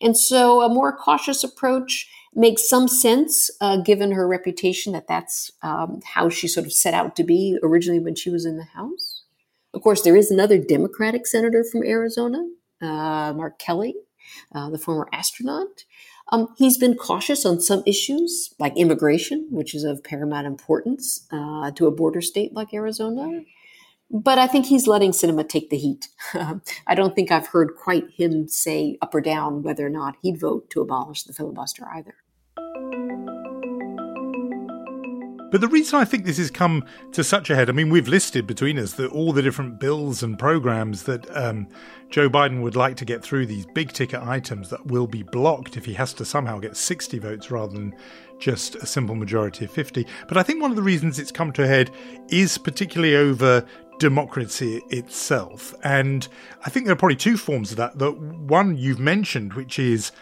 And 0.00 0.16
so 0.16 0.60
a 0.62 0.68
more 0.68 0.96
cautious 0.96 1.44
approach 1.44 2.08
makes 2.34 2.68
some 2.68 2.88
sense, 2.88 3.50
uh, 3.60 3.78
given 3.78 4.12
her 4.12 4.26
reputation 4.26 4.92
that 4.92 5.06
that's 5.06 5.52
um, 5.62 6.00
how 6.04 6.28
she 6.28 6.48
sort 6.48 6.66
of 6.66 6.72
set 6.72 6.94
out 6.94 7.16
to 7.16 7.24
be 7.24 7.58
originally 7.62 8.00
when 8.00 8.14
she 8.14 8.30
was 8.30 8.44
in 8.44 8.56
the 8.56 8.64
House. 8.64 9.22
Of 9.72 9.82
course, 9.82 10.02
there 10.02 10.16
is 10.16 10.30
another 10.30 10.58
Democratic 10.58 11.26
senator 11.26 11.64
from 11.64 11.84
Arizona, 11.84 12.44
uh, 12.80 13.32
Mark 13.34 13.58
Kelly, 13.58 13.94
uh, 14.54 14.70
the 14.70 14.78
former 14.78 15.08
astronaut. 15.12 15.84
Um, 16.32 16.54
he's 16.56 16.78
been 16.78 16.94
cautious 16.94 17.44
on 17.44 17.60
some 17.60 17.82
issues 17.86 18.54
like 18.58 18.76
immigration, 18.76 19.46
which 19.50 19.74
is 19.74 19.84
of 19.84 20.02
paramount 20.02 20.46
importance 20.46 21.26
uh, 21.30 21.70
to 21.72 21.86
a 21.86 21.90
border 21.90 22.20
state 22.20 22.52
like 22.52 22.72
Arizona 22.72 23.42
but 24.10 24.38
I 24.38 24.46
think 24.46 24.66
he's 24.66 24.86
letting 24.86 25.12
Sinema 25.12 25.48
take 25.48 25.70
the 25.70 25.78
heat. 25.78 26.08
I 26.86 26.94
don't 26.94 27.14
think 27.14 27.30
I've 27.30 27.48
heard 27.48 27.74
quite 27.76 28.10
him 28.10 28.48
say 28.48 28.98
up 29.02 29.14
or 29.14 29.20
down 29.20 29.62
whether 29.62 29.86
or 29.86 29.90
not 29.90 30.16
he'd 30.22 30.40
vote 30.40 30.70
to 30.70 30.80
abolish 30.80 31.24
the 31.24 31.32
filibuster 31.32 31.86
either. 31.94 32.14
But 35.54 35.60
the 35.60 35.68
reason 35.68 36.00
I 36.00 36.04
think 36.04 36.24
this 36.24 36.38
has 36.38 36.50
come 36.50 36.84
to 37.12 37.22
such 37.22 37.48
a 37.48 37.54
head, 37.54 37.68
I 37.68 37.72
mean, 37.72 37.88
we've 37.88 38.08
listed 38.08 38.44
between 38.44 38.76
us 38.76 38.94
that 38.94 39.12
all 39.12 39.32
the 39.32 39.40
different 39.40 39.78
bills 39.78 40.20
and 40.24 40.36
programs 40.36 41.04
that 41.04 41.24
um, 41.36 41.68
Joe 42.10 42.28
Biden 42.28 42.60
would 42.60 42.74
like 42.74 42.96
to 42.96 43.04
get 43.04 43.22
through, 43.22 43.46
these 43.46 43.64
big 43.66 43.92
ticket 43.92 44.20
items 44.20 44.68
that 44.70 44.84
will 44.86 45.06
be 45.06 45.22
blocked 45.22 45.76
if 45.76 45.84
he 45.84 45.94
has 45.94 46.12
to 46.14 46.24
somehow 46.24 46.58
get 46.58 46.76
60 46.76 47.20
votes 47.20 47.52
rather 47.52 47.72
than 47.72 47.94
just 48.40 48.74
a 48.74 48.86
simple 48.86 49.14
majority 49.14 49.64
of 49.64 49.70
50. 49.70 50.04
But 50.26 50.38
I 50.38 50.42
think 50.42 50.60
one 50.60 50.72
of 50.72 50.76
the 50.76 50.82
reasons 50.82 51.20
it's 51.20 51.30
come 51.30 51.52
to 51.52 51.62
a 51.62 51.68
head 51.68 51.92
is 52.30 52.58
particularly 52.58 53.14
over 53.14 53.64
democracy 53.98 54.82
itself. 54.90 55.74
And 55.82 56.26
I 56.64 56.70
think 56.70 56.86
there 56.86 56.92
are 56.92 56.98
probably 56.98 57.16
two 57.16 57.36
forms 57.36 57.70
of 57.70 57.76
that. 57.78 57.98
The 57.98 58.10
one 58.10 58.76
you've 58.76 58.98
mentioned, 58.98 59.54
which 59.54 59.78
is 59.78 60.12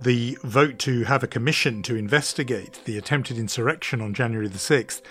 the 0.00 0.38
vote 0.42 0.78
to 0.78 1.04
have 1.04 1.22
a 1.22 1.26
commission 1.26 1.82
to 1.82 1.96
investigate 1.96 2.80
the 2.84 2.96
attempted 2.96 3.36
insurrection 3.36 4.00
on 4.00 4.14
January 4.14 4.48
the 4.48 4.58
6th. 4.58 5.02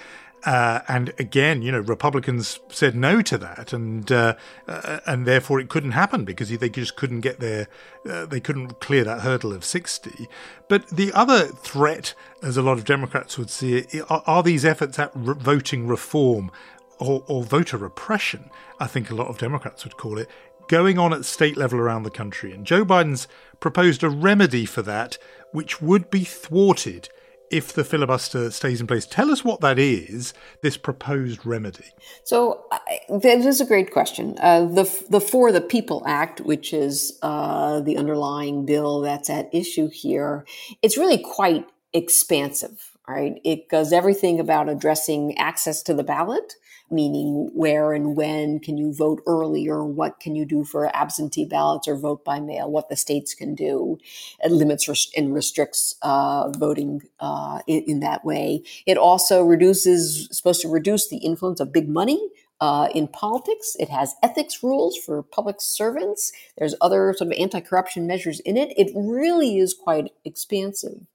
Uh, 0.46 0.82
and 0.88 1.14
again, 1.20 1.62
you 1.62 1.72
know, 1.72 1.80
Republicans 1.80 2.60
said 2.70 2.96
no 2.96 3.22
to 3.22 3.38
that, 3.38 3.74
and 3.74 4.12
uh, 4.12 4.36
uh, 4.68 5.00
and 5.06 5.26
therefore 5.26 5.60
it 5.60 5.68
couldn't 5.68 5.92
happen 5.92 6.24
because 6.24 6.50
they 6.50 6.70
just 6.70 6.96
couldn't 6.96 7.22
get 7.22 7.40
there, 7.40 7.68
uh, 8.08 8.26
they 8.26 8.40
couldn't 8.40 8.80
clear 8.80 9.04
that 9.04 9.22
hurdle 9.22 9.52
of 9.52 9.66
sixty. 9.66 10.30
But 10.70 10.88
the 10.90 11.12
other 11.14 11.48
threat, 11.48 12.14
as 12.44 12.56
a 12.56 12.62
lot 12.62 12.78
of 12.78 12.86
Democrats 12.86 13.38
would 13.38 13.50
see 13.50 13.78
it, 13.78 13.96
are, 14.12 14.24
are 14.28 14.44
these 14.44 14.64
efforts 14.64 15.00
at 15.00 15.12
re- 15.16 15.36
voting 15.38 15.88
reform 15.88 16.52
or, 17.00 17.24
or 17.28 17.44
voter 17.44 17.78
repression, 17.78 18.50
I 18.80 18.88
think 18.88 19.10
a 19.10 19.16
lot 19.16 19.28
of 19.28 19.38
Democrats 19.38 19.84
would 19.84 19.98
call 19.98 20.18
it, 20.18 20.30
going 20.68 20.98
on 20.98 21.14
at 21.14 21.26
state 21.26 21.58
level 21.58 21.80
around 21.80 22.04
the 22.04 22.10
country. 22.10 22.52
And 22.52 22.66
Joe 22.66 22.86
Biden's 22.86 23.28
proposed 23.60 24.04
a 24.04 24.10
remedy 24.10 24.66
for 24.66 24.82
that, 24.82 25.18
which 25.52 25.82
would 25.82 26.10
be 26.12 26.24
thwarted 26.24 27.10
if 27.50 27.72
the 27.72 27.86
filibuster 27.86 28.52
stays 28.52 28.82
in 28.82 28.88
place. 28.88 29.06
Tell 29.06 29.32
us 29.32 29.44
what 29.44 29.62
that 29.62 29.80
is, 29.80 30.34
this 30.62 30.76
proposed 30.76 31.46
remedy. 31.46 31.86
So 32.26 32.66
uh, 32.72 32.80
that 33.20 33.40
is 33.40 33.62
a 33.62 33.66
great 33.66 33.92
question. 33.92 34.36
Uh, 34.40 34.66
the, 34.66 35.06
the 35.10 35.22
For 35.22 35.54
the 35.54 35.62
People 35.62 36.04
Act, 36.06 36.42
which 36.42 36.74
is 36.74 37.18
uh, 37.22 37.80
the 37.80 37.96
underlying 37.96 38.66
bill 38.66 39.00
that's 39.00 39.30
at 39.30 39.54
issue 39.54 39.88
here, 39.88 40.46
it's 40.82 40.98
really 40.98 41.18
quite 41.18 41.66
expansive, 41.94 42.98
right? 43.08 43.40
It 43.46 43.70
does 43.70 43.94
everything 43.94 44.42
about 44.42 44.68
addressing 44.68 45.38
access 45.38 45.82
to 45.84 45.94
the 45.94 46.04
ballot 46.04 46.56
meaning 46.90 47.50
where 47.54 47.94
and 47.94 48.16
when 48.16 48.60
can 48.60 48.78
you 48.78 48.94
vote 48.94 49.22
earlier, 49.28 49.84
what 49.84 50.20
can 50.20 50.36
you 50.36 50.46
do 50.46 50.64
for 50.64 50.96
absentee 50.96 51.46
ballots 51.46 51.88
or 51.88 51.96
vote 51.96 52.24
by 52.24 52.40
mail, 52.40 52.70
what 52.70 52.90
the 52.90 52.96
states 52.96 53.34
can 53.34 53.56
do. 53.56 53.98
It 54.44 54.52
limits 54.52 54.88
and 55.16 55.34
restricts 55.34 55.96
uh, 56.02 56.50
voting 56.50 57.02
uh, 57.20 57.60
in, 57.68 57.84
in, 57.84 58.00
that 58.02 58.24
way. 58.24 58.64
It 58.86 58.98
also 58.98 59.44
reduces, 59.44 60.30
supposed 60.32 60.62
to 60.62 60.70
reduce 60.70 61.10
the 61.10 61.18
influence 61.18 61.60
of 61.60 61.74
big 61.74 61.90
money. 61.90 62.30
Uh, 62.60 62.88
in 62.96 63.08
politics, 63.08 63.76
it 63.80 63.90
has 63.90 64.16
ethics 64.24 64.64
rules 64.64 64.98
for 64.98 65.22
public 65.22 65.58
servants. 65.60 66.32
There's 66.58 66.74
other 66.82 67.14
sort 67.16 67.32
of 67.32 67.38
anti-corruption 67.38 68.08
measures 68.08 68.40
in 68.42 68.58
it. 68.58 68.74
It 68.78 68.92
really 68.96 69.60
is 69.60 69.76
quite 69.76 70.12
expansive. 70.26 71.06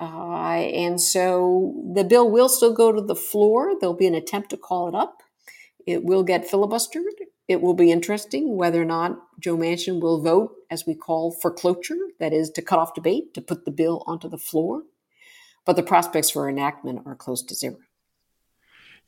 Uh, 0.00 0.54
and 0.54 1.00
so 1.00 1.74
the 1.94 2.04
bill 2.04 2.30
will 2.30 2.48
still 2.48 2.72
go 2.72 2.90
to 2.90 3.02
the 3.02 3.14
floor. 3.14 3.74
There'll 3.78 3.94
be 3.94 4.06
an 4.06 4.14
attempt 4.14 4.50
to 4.50 4.56
call 4.56 4.88
it 4.88 4.94
up. 4.94 5.18
It 5.86 6.04
will 6.04 6.22
get 6.22 6.48
filibustered. 6.48 7.04
It 7.48 7.60
will 7.60 7.74
be 7.74 7.90
interesting 7.92 8.56
whether 8.56 8.80
or 8.80 8.86
not 8.86 9.18
Joe 9.38 9.56
Manchin 9.56 10.00
will 10.00 10.22
vote 10.22 10.54
as 10.70 10.86
we 10.86 10.94
call 10.94 11.32
for 11.32 11.50
cloture, 11.50 11.98
that 12.18 12.32
is, 12.32 12.48
to 12.50 12.62
cut 12.62 12.78
off 12.78 12.94
debate, 12.94 13.34
to 13.34 13.42
put 13.42 13.64
the 13.64 13.70
bill 13.70 14.02
onto 14.06 14.28
the 14.28 14.38
floor. 14.38 14.82
But 15.66 15.76
the 15.76 15.82
prospects 15.82 16.30
for 16.30 16.48
enactment 16.48 17.00
are 17.06 17.16
close 17.16 17.42
to 17.42 17.54
zero. 17.54 17.76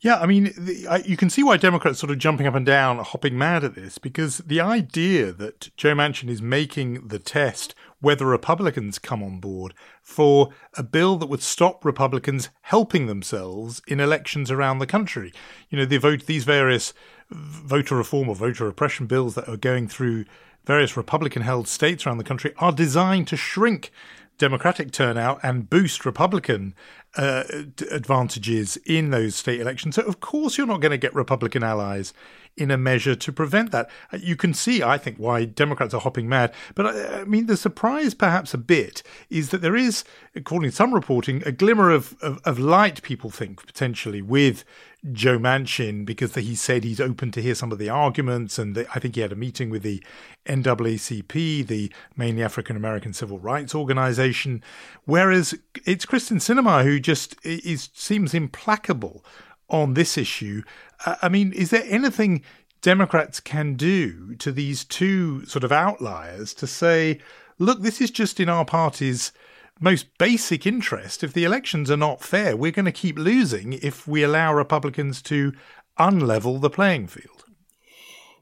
Yeah, 0.03 0.19
I 0.19 0.25
mean, 0.25 0.53
the, 0.57 0.85
I, 0.85 0.97
you 0.97 1.15
can 1.15 1.29
see 1.29 1.43
why 1.43 1.55
Democrats 1.55 1.97
sort 1.97 2.11
of 2.11 2.17
jumping 2.17 2.45
up 2.45 2.55
and 2.55 2.65
down, 2.65 2.97
hopping 2.97 3.37
mad 3.37 3.63
at 3.63 3.73
this, 3.73 3.97
because 3.97 4.39
the 4.39 4.59
idea 4.59 5.31
that 5.31 5.69
Joe 5.77 5.93
Manchin 5.95 6.29
is 6.29 6.41
making 6.41 7.07
the 7.07 7.19
test 7.19 7.73
whether 8.01 8.25
Republicans 8.25 8.99
come 8.99 9.23
on 9.23 9.39
board 9.39 9.73
for 10.01 10.49
a 10.73 10.83
bill 10.83 11.15
that 11.15 11.29
would 11.29 11.41
stop 11.41 11.85
Republicans 11.85 12.49
helping 12.63 13.07
themselves 13.07 13.81
in 13.87 14.01
elections 14.01 14.51
around 14.51 14.79
the 14.79 14.85
country. 14.85 15.31
You 15.69 15.77
know, 15.77 15.99
vote, 15.99 16.25
these 16.25 16.43
various 16.43 16.93
voter 17.31 17.95
reform 17.95 18.27
or 18.27 18.35
voter 18.35 18.65
repression 18.65 19.07
bills 19.07 19.35
that 19.35 19.47
are 19.47 19.55
going 19.55 19.87
through 19.87 20.25
various 20.65 20.97
Republican 20.97 21.43
held 21.43 21.69
states 21.69 22.05
around 22.05 22.17
the 22.17 22.25
country 22.25 22.53
are 22.57 22.73
designed 22.73 23.29
to 23.29 23.37
shrink 23.37 23.89
Democratic 24.37 24.91
turnout 24.91 25.39
and 25.43 25.69
boost 25.69 26.05
Republican 26.05 26.73
uh, 27.15 27.43
advantages 27.91 28.77
in 28.85 29.11
those 29.11 29.35
state 29.35 29.61
elections. 29.61 29.95
So, 29.95 30.01
of 30.03 30.19
course, 30.19 30.57
you're 30.57 30.67
not 30.67 30.81
going 30.81 30.91
to 30.91 30.97
get 30.97 31.13
Republican 31.13 31.63
allies 31.63 32.13
in 32.55 32.71
a 32.71 32.77
measure 32.77 33.15
to 33.15 33.31
prevent 33.31 33.71
that. 33.71 33.89
Uh, 34.11 34.17
you 34.21 34.35
can 34.35 34.53
see, 34.53 34.83
I 34.83 34.97
think, 34.97 35.17
why 35.17 35.45
Democrats 35.45 35.93
are 35.93 36.01
hopping 36.01 36.29
mad. 36.29 36.53
But 36.75 36.85
uh, 36.87 37.19
I 37.21 37.23
mean, 37.25 37.47
the 37.47 37.57
surprise, 37.57 38.13
perhaps 38.13 38.53
a 38.53 38.57
bit, 38.57 39.03
is 39.29 39.49
that 39.49 39.61
there 39.61 39.75
is, 39.75 40.03
according 40.35 40.69
to 40.69 40.75
some 40.75 40.93
reporting, 40.93 41.43
a 41.45 41.51
glimmer 41.51 41.91
of, 41.91 42.15
of, 42.21 42.39
of 42.45 42.59
light, 42.59 43.01
people 43.01 43.29
think, 43.29 43.65
potentially, 43.65 44.21
with 44.21 44.63
Joe 45.11 45.37
Manchin 45.37 46.05
because 46.05 46.33
he 46.33 46.55
said 46.55 46.83
he's 46.83 47.01
open 47.01 47.31
to 47.31 47.41
hear 47.41 47.55
some 47.55 47.71
of 47.71 47.77
the 47.77 47.89
arguments. 47.89 48.57
And 48.57 48.77
I 48.93 48.99
think 48.99 49.15
he 49.15 49.21
had 49.21 49.33
a 49.33 49.35
meeting 49.35 49.69
with 49.69 49.83
the 49.83 50.01
NAACP, 50.45 51.67
the 51.67 51.91
mainly 52.15 52.43
African 52.43 52.77
American 52.77 53.11
civil 53.11 53.39
rights 53.39 53.75
organization. 53.75 54.63
Whereas 55.05 55.55
it's 55.85 56.05
Kyrsten 56.05 56.37
Sinema 56.37 56.83
who 56.83 56.99
just 56.99 57.35
is, 57.43 57.89
seems 57.93 58.33
implacable 58.33 59.25
on 59.73 59.95
this 59.95 60.17
issue. 60.17 60.61
I 61.05 61.27
mean, 61.27 61.51
is 61.51 61.71
there 61.71 61.83
anything 61.87 62.43
Democrats 62.81 63.39
can 63.39 63.73
do 63.73 64.35
to 64.35 64.51
these 64.51 64.85
two 64.85 65.45
sort 65.45 65.63
of 65.63 65.71
outliers 65.71 66.53
to 66.53 66.67
say, 66.67 67.19
look, 67.57 67.81
this 67.81 67.99
is 67.99 68.11
just 68.11 68.39
in 68.39 68.49
our 68.49 68.65
party's 68.65 69.31
most 69.79 70.17
basic 70.17 70.67
interest. 70.67 71.23
If 71.23 71.33
the 71.33 71.43
elections 71.43 71.89
are 71.89 71.97
not 71.97 72.21
fair, 72.21 72.55
we're 72.55 72.71
going 72.71 72.85
to 72.85 72.91
keep 72.91 73.17
losing 73.17 73.73
if 73.73 74.07
we 74.07 74.21
allow 74.21 74.53
Republicans 74.53 75.21
to 75.23 75.53
unlevel 75.99 76.61
the 76.61 76.69
playing 76.69 77.07
field. 77.07 77.45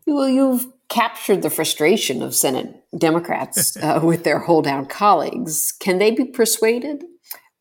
Well, 0.05 0.27
you've 0.27 0.67
captured 0.89 1.41
the 1.41 1.49
frustration 1.49 2.21
of 2.21 2.35
Senate 2.35 2.83
Democrats 2.97 3.77
uh, 3.81 4.01
with 4.03 4.23
their 4.23 4.39
holdout 4.39 4.89
colleagues. 4.89 5.71
Can 5.71 5.99
they 5.99 6.11
be 6.11 6.25
persuaded? 6.25 7.05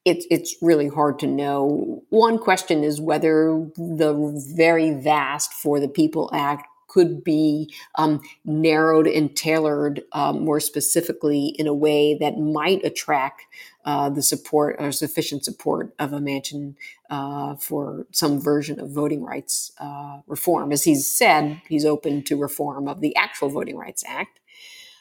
It's 0.05 0.27
it's 0.31 0.57
really 0.63 0.89
hard 0.89 1.19
to 1.21 1.27
know. 1.27 2.03
One 2.09 2.39
question 2.39 2.83
is 2.85 3.01
whether 3.01 3.67
the 3.77 4.43
very 4.57 4.93
vast 4.93 5.53
For 5.53 5.79
the 5.79 5.89
People 5.89 6.31
Act 6.33 6.67
could 6.91 7.23
be 7.23 7.73
um, 7.95 8.21
narrowed 8.45 9.07
and 9.07 9.37
tailored 9.37 10.03
um, 10.13 10.45
more 10.45 10.59
specifically 10.59 11.55
in 11.57 11.69
a 11.69 11.75
way 11.75 12.17
that 12.19 12.37
might 12.37 12.85
attract 12.85 13.43
uh, 13.85 14.11
the 14.11 14.23
support 14.23 14.75
or 14.81 14.91
sufficient 14.91 15.45
support 15.45 15.95
of 16.01 16.13
a 16.13 16.19
Manchin 16.19 16.75
uh, 17.09 17.55
for 17.55 18.07
some 18.11 18.41
version 18.41 18.81
of 18.81 18.91
voting 18.91 19.23
rights 19.23 19.71
uh, 19.79 20.19
reform. 20.27 20.73
As 20.73 20.83
he's 20.83 21.09
said, 21.09 21.63
he's 21.69 21.85
open 21.85 22.25
to 22.25 22.37
reform 22.37 22.89
of 22.89 23.01
the 23.01 23.15
actual 23.15 23.51
Voting 23.51 23.77
Rights 23.77 24.03
Act. 24.07 24.41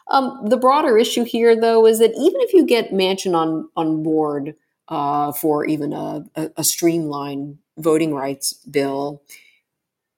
Um, 0.10 0.42
the 0.46 0.58
broader 0.58 0.98
issue 0.98 1.24
here, 1.24 1.60
though, 1.60 1.88
is 1.88 2.00
that 2.00 2.12
even 2.12 2.42
if 2.42 2.54
you 2.54 2.66
get 2.66 2.92
Manchin 2.92 3.36
on 3.36 3.70
on 3.76 4.04
board 4.04 4.56
uh, 4.90 5.32
for 5.32 5.66
even 5.66 5.94
a, 5.94 6.26
a, 6.36 6.50
a 6.58 6.64
streamlined 6.64 7.60
voting 7.78 8.14
rights 8.14 8.54
bill, 8.54 9.22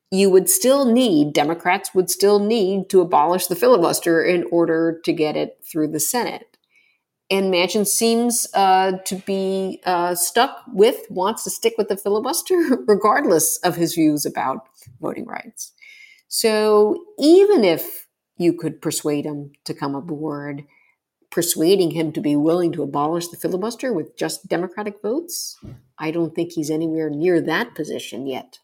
you 0.09 0.29
would 0.29 0.49
still 0.49 0.85
need, 0.85 1.33
Democrats 1.33 1.93
would 1.93 2.09
still 2.09 2.39
need 2.39 2.89
to 2.89 3.01
abolish 3.01 3.47
the 3.47 3.55
filibuster 3.55 4.23
in 4.23 4.45
order 4.51 4.99
to 5.05 5.13
get 5.13 5.38
it 5.38 5.60
through 5.63 5.88
the 5.88 5.99
Senate. 5.99 6.57
And 7.29 7.53
Manchin 7.53 7.88
seems 7.88 8.45
uh, 8.53 8.97
to 9.05 9.15
be 9.15 9.81
uh, 9.86 10.15
stuck 10.15 10.63
with, 10.73 10.99
wants 11.10 11.45
to 11.45 11.49
stick 11.49 11.75
with 11.77 11.88
the 11.88 11.95
filibuster, 11.95 12.55
regardless 12.88 13.57
of 13.60 13.77
his 13.77 13.95
views 13.95 14.25
about 14.25 14.67
voting 14.99 15.25
rights. 15.25 15.71
So 16.27 17.05
even 17.17 17.63
if 17.63 18.07
you 18.38 18.51
could 18.53 18.81
persuade 18.81 19.25
him 19.25 19.51
to 19.63 19.73
come 19.73 19.95
aboard, 19.95 20.65
persuading 21.32 21.91
him 21.91 22.12
to 22.12 22.22
be 22.22 22.36
willing 22.36 22.72
to 22.74 22.84
abolish 22.84 23.30
the 23.30 23.38
filibuster 23.38 23.91
with 23.94 24.17
just 24.17 24.48
Democratic 24.48 25.02
votes, 25.02 25.58
I 25.98 26.12
don't 26.12 26.36
think 26.36 26.52
he's 26.52 26.70
anywhere 26.70 27.10
near 27.10 27.41
that 27.41 27.74
position 27.74 28.28
yet. 28.28 28.60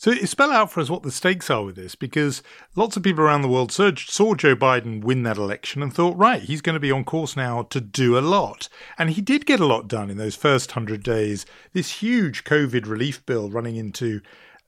So 0.00 0.14
spell 0.14 0.52
out 0.52 0.70
for 0.70 0.78
us 0.80 0.88
what 0.88 1.02
the 1.02 1.10
stakes 1.10 1.50
are 1.50 1.64
with 1.64 1.74
this, 1.74 1.96
because 1.96 2.40
lots 2.76 2.96
of 2.96 3.02
people 3.02 3.24
around 3.24 3.42
the 3.42 3.48
world 3.48 3.72
saw 3.72 3.90
Joe 3.90 4.54
Biden 4.54 5.02
win 5.02 5.24
that 5.24 5.36
election 5.36 5.82
and 5.82 5.92
thought, 5.92 6.16
right, 6.16 6.40
he's 6.40 6.60
going 6.60 6.74
to 6.74 6.80
be 6.80 6.92
on 6.92 7.02
course 7.02 7.36
now 7.36 7.64
to 7.64 7.80
do 7.80 8.16
a 8.16 8.20
lot. 8.20 8.68
And 8.96 9.10
he 9.10 9.20
did 9.20 9.44
get 9.44 9.58
a 9.58 9.66
lot 9.66 9.88
done 9.88 10.08
in 10.08 10.16
those 10.16 10.36
first 10.36 10.70
100 10.70 11.02
days. 11.02 11.46
This 11.72 12.00
huge 12.00 12.44
COVID 12.44 12.86
relief 12.86 13.26
bill 13.26 13.50
running 13.50 13.74
into 13.74 14.20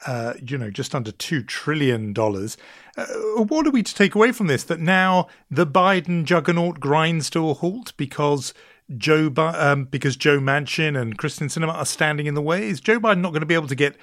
uh, 0.07 0.35
you 0.43 0.57
know, 0.57 0.71
just 0.71 0.95
under 0.95 1.13
$2 1.13 1.47
trillion. 1.47 2.15
Uh, 2.17 3.07
what 3.45 3.67
are 3.67 3.71
we 3.71 3.83
to 3.83 3.95
take 3.95 4.15
away 4.15 4.33
from 4.33 4.47
this? 4.47 4.65
That 4.65 4.81
now 4.81 5.29
the 5.51 5.67
Biden 5.67 6.25
juggernaut 6.25 6.81
grinds 6.81 7.31
to 7.31 7.51
a 7.51 7.55
halt 7.55 7.93
because 7.97 8.55
Joe, 8.97 9.33
um, 9.37 9.85
because 9.85 10.17
Joe 10.17 10.41
Manchin 10.41 11.01
and 11.01 11.19
Kyrsten 11.19 11.47
Sinema 11.47 11.75
are 11.75 11.87
standing 11.87 12.27
in 12.27 12.35
the 12.35 12.43
way? 12.43 12.69
Is 12.69 12.81
Joe 12.81 12.99
Biden 12.99 13.21
not 13.21 13.31
going 13.31 13.41
to 13.41 13.47
be 13.47 13.55
able 13.55 13.69
to 13.69 13.75
get 13.75 13.97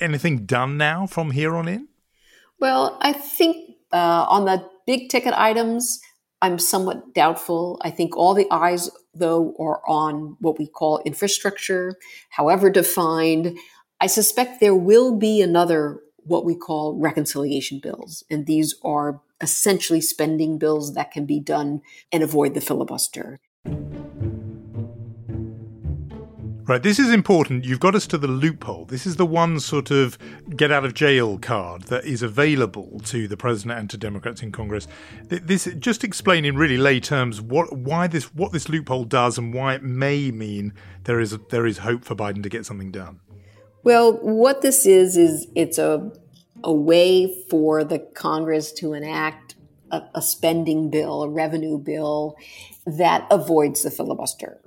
anything 0.00 0.44
done 0.46 0.76
now 0.76 1.06
from 1.06 1.32
here 1.32 1.56
on 1.56 1.68
in? 1.68 1.88
Well, 2.60 2.98
I 3.00 3.12
think 3.12 3.76
uh, 3.92 4.26
on 4.28 4.44
the 4.44 4.68
big 4.86 5.08
ticket 5.08 5.34
items, 5.34 6.00
I'm 6.40 6.58
somewhat 6.58 7.14
doubtful. 7.14 7.80
I 7.82 7.90
think 7.90 8.16
all 8.16 8.34
the 8.34 8.46
eyes, 8.50 8.90
though, 9.14 9.54
are 9.58 9.80
on 9.88 10.36
what 10.40 10.58
we 10.58 10.66
call 10.66 11.02
infrastructure, 11.04 11.96
however 12.30 12.70
defined. 12.70 13.58
I 14.00 14.08
suspect 14.08 14.60
there 14.60 14.74
will 14.74 15.16
be 15.16 15.40
another 15.40 16.00
what 16.24 16.44
we 16.44 16.54
call 16.54 16.98
reconciliation 16.98 17.78
bills, 17.78 18.24
and 18.28 18.46
these 18.46 18.74
are 18.84 19.22
essentially 19.40 20.00
spending 20.00 20.58
bills 20.58 20.94
that 20.94 21.12
can 21.12 21.24
be 21.24 21.40
done 21.40 21.80
and 22.12 22.22
avoid 22.22 22.54
the 22.54 22.60
filibuster. 22.60 23.40
Right, 26.68 26.82
this 26.82 26.98
is 26.98 27.10
important. 27.10 27.64
You've 27.64 27.78
got 27.78 27.94
us 27.94 28.08
to 28.08 28.18
the 28.18 28.26
loophole. 28.26 28.86
This 28.86 29.06
is 29.06 29.16
the 29.16 29.24
one 29.24 29.60
sort 29.60 29.92
of 29.92 30.18
get 30.56 30.72
out 30.72 30.84
of 30.84 30.94
jail 30.94 31.38
card 31.38 31.82
that 31.84 32.04
is 32.04 32.22
available 32.22 33.00
to 33.04 33.28
the 33.28 33.36
president 33.36 33.78
and 33.78 33.90
to 33.90 33.96
Democrats 33.96 34.42
in 34.42 34.50
Congress. 34.50 34.88
This 35.28 35.66
just 35.78 36.02
explain 36.02 36.44
in 36.44 36.56
really 36.56 36.76
lay 36.76 36.98
terms 36.98 37.40
what 37.40 37.72
why 37.72 38.08
this 38.08 38.34
what 38.34 38.50
this 38.52 38.68
loophole 38.68 39.04
does 39.04 39.38
and 39.38 39.54
why 39.54 39.74
it 39.74 39.84
may 39.84 40.32
mean 40.32 40.74
there 41.04 41.20
is 41.20 41.38
there 41.50 41.66
is 41.66 41.78
hope 41.78 42.04
for 42.04 42.16
Biden 42.16 42.42
to 42.42 42.48
get 42.48 42.66
something 42.66 42.90
done. 42.90 43.20
Well, 43.86 44.14
what 44.14 44.62
this 44.62 44.84
is 44.84 45.16
is 45.16 45.46
it's 45.54 45.78
a 45.78 46.10
a 46.64 46.72
way 46.72 47.32
for 47.48 47.84
the 47.84 48.00
Congress 48.00 48.72
to 48.72 48.94
enact 48.94 49.54
a, 49.92 50.02
a 50.12 50.22
spending 50.22 50.90
bill, 50.90 51.22
a 51.22 51.28
revenue 51.28 51.78
bill 51.78 52.34
that 52.84 53.28
avoids 53.30 53.84
the 53.84 53.92
filibuster 53.92 54.58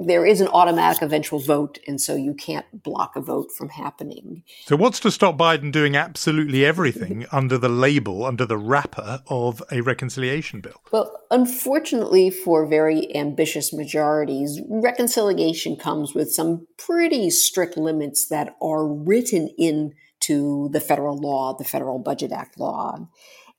there 0.00 0.24
is 0.24 0.40
an 0.40 0.48
automatic 0.48 1.02
eventual 1.02 1.38
vote, 1.38 1.78
and 1.86 2.00
so 2.00 2.16
you 2.16 2.32
can't 2.32 2.82
block 2.82 3.16
a 3.16 3.20
vote 3.20 3.52
from 3.52 3.68
happening. 3.68 4.42
So, 4.64 4.74
what's 4.76 4.98
to 5.00 5.10
stop 5.10 5.36
Biden 5.36 5.70
doing 5.70 5.94
absolutely 5.94 6.64
everything 6.64 7.26
under 7.32 7.58
the 7.58 7.68
label, 7.68 8.24
under 8.24 8.46
the 8.46 8.56
wrapper 8.56 9.22
of 9.28 9.62
a 9.70 9.82
reconciliation 9.82 10.60
bill? 10.60 10.80
Well, 10.90 11.20
unfortunately, 11.30 12.30
for 12.30 12.66
very 12.66 13.14
ambitious 13.14 13.72
majorities, 13.72 14.60
reconciliation 14.68 15.76
comes 15.76 16.14
with 16.14 16.32
some 16.32 16.66
pretty 16.78 17.28
strict 17.30 17.76
limits 17.76 18.28
that 18.28 18.56
are 18.62 18.86
written 18.86 19.50
into 19.58 20.70
the 20.72 20.80
federal 20.80 21.18
law, 21.18 21.54
the 21.56 21.64
Federal 21.64 21.98
Budget 21.98 22.32
Act 22.32 22.58
law. 22.58 23.06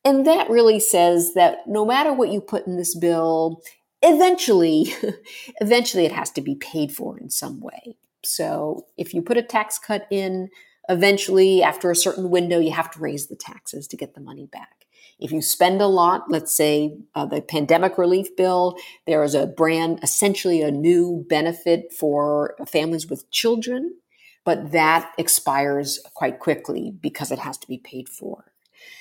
And 0.04 0.26
that 0.26 0.50
really 0.50 0.80
says 0.80 1.34
that 1.36 1.60
no 1.68 1.86
matter 1.86 2.12
what 2.12 2.32
you 2.32 2.42
put 2.42 2.66
in 2.66 2.76
this 2.76 2.96
bill, 2.98 3.62
eventually, 4.02 4.94
eventually 5.62 6.06
it 6.06 6.12
has 6.12 6.32
to 6.32 6.42
be 6.42 6.56
paid 6.56 6.92
for 6.92 7.18
in 7.18 7.30
some 7.30 7.60
way. 7.60 7.98
So 8.24 8.86
if 8.98 9.14
you 9.14 9.22
put 9.22 9.38
a 9.38 9.44
tax 9.44 9.80
cut 9.80 10.08
in, 10.12 10.50
eventually 10.90 11.64
after 11.64 11.90
a 11.90 11.96
certain 11.96 12.30
window, 12.30 12.60
you 12.60 12.72
have 12.72 12.92
to 12.92 13.00
raise 13.00 13.28
the 13.28 13.36
taxes 13.36 13.88
to 13.88 13.98
get 13.98 14.14
the 14.14 14.22
money 14.22 14.48
back. 14.52 14.86
If 15.20 15.32
you 15.32 15.42
spend 15.42 15.82
a 15.82 15.88
lot, 15.88 16.30
let's 16.30 16.56
say 16.56 16.98
uh, 17.14 17.26
the 17.28 17.42
pandemic 17.42 17.98
relief 17.98 18.36
bill, 18.36 18.76
there 19.06 19.24
is 19.24 19.36
a 19.36 19.46
brand, 19.46 20.00
essentially 20.02 20.62
a 20.62 20.72
new 20.72 21.26
benefit 21.30 21.94
for 21.94 22.56
families 22.68 23.08
with 23.08 23.30
children, 23.30 23.96
but 24.44 24.72
that 24.72 25.12
expires 25.20 26.00
quite 26.16 26.40
quickly 26.40 26.92
because 27.00 27.32
it 27.32 27.40
has 27.40 27.58
to 27.60 27.68
be 27.68 27.78
paid 27.78 28.10
for. 28.10 28.52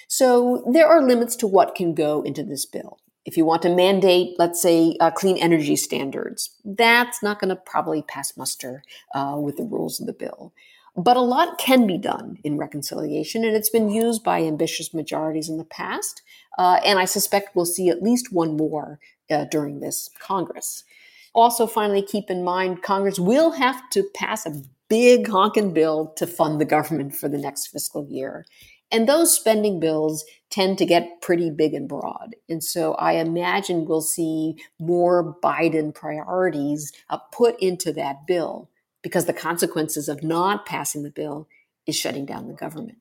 So 0.09 0.63
there 0.71 0.87
are 0.87 1.03
limits 1.03 1.37
to 1.37 1.47
what 1.47 1.75
can 1.75 1.95
go 1.95 2.21
into 2.21 2.43
this 2.43 2.67
bill. 2.67 2.99
If 3.25 3.37
you 3.37 3.45
want 3.45 3.63
to 3.63 3.75
mandate, 3.75 4.37
let's 4.39 4.63
say, 4.63 4.97
uh, 5.01 5.11
clean 5.11 5.37
energy 5.37 5.77
standards, 5.77 6.51
that's 6.65 7.23
not 7.23 7.39
going 7.39 7.51
to 7.51 7.57
probably 7.57 8.03
pass 8.03 8.37
muster 8.37 8.83
uh, 9.15 9.37
with 9.39 9.57
the 9.57 9.65
rules 9.65 10.01
of 10.01 10.07
the 10.07 10.13
bill. 10.13 10.53
But 10.97 11.17
a 11.17 11.21
lot 11.21 11.59
can 11.59 11.87
be 11.87 11.99
done 11.99 12.39
in 12.43 12.59
reconciliation, 12.59 13.45
and 13.45 13.55
it's 13.55 13.71
been 13.71 13.91
used 13.91 14.25
by 14.25 14.43
ambitious 14.43 14.93
majorities 14.93 15.49
in 15.49 15.59
the 15.59 15.65
past. 15.65 16.23
Uh, 16.59 16.81
and 16.85 16.99
I 16.99 17.05
suspect 17.05 17.55
we'll 17.55 17.67
see 17.67 17.89
at 17.89 18.03
least 18.03 18.33
one 18.33 18.57
more 18.57 18.99
uh, 19.31 19.45
during 19.45 19.81
this 19.81 20.11
Congress. 20.19 20.85
Also, 21.33 21.67
finally, 21.67 22.03
keep 22.03 22.29
in 22.29 22.43
mind 22.43 22.83
Congress 22.83 23.19
will 23.19 23.53
have 23.53 23.89
to 23.91 24.03
pass 24.15 24.47
a 24.47 24.63
big 24.89 25.29
honking 25.29 25.73
bill 25.73 26.13
to 26.17 26.27
fund 26.27 26.61
the 26.61 26.65
government 26.65 27.15
for 27.15 27.29
the 27.29 27.39
next 27.39 27.69
fiscal 27.69 28.05
year. 28.09 28.45
And 28.91 29.09
those 29.09 29.33
spending 29.33 29.79
bills 29.79 30.25
tend 30.51 30.79
to 30.79 30.85
get 30.85 31.23
pretty 31.23 31.51
big 31.51 31.75
and 31.75 31.89
broad. 31.89 32.35
And 32.49 32.63
so 32.63 32.95
I 32.95 33.13
imagine 33.13 33.87
we'll 33.87 34.03
see 34.03 34.57
more 34.79 35.37
Biden 35.43 35.95
priorities 35.95 36.93
uh, 37.09 37.19
put 37.33 37.61
into 37.61 37.93
that 37.93 38.27
bill 38.27 38.69
because 39.03 39.27
the 39.27 39.33
consequences 39.33 40.09
of 40.09 40.23
not 40.23 40.67
passing 40.67 41.03
the 41.03 41.11
bill 41.11 41.49
is 41.87 41.97
shutting 41.97 42.27
down 42.27 42.49
the 42.49 42.55
government. 42.55 42.99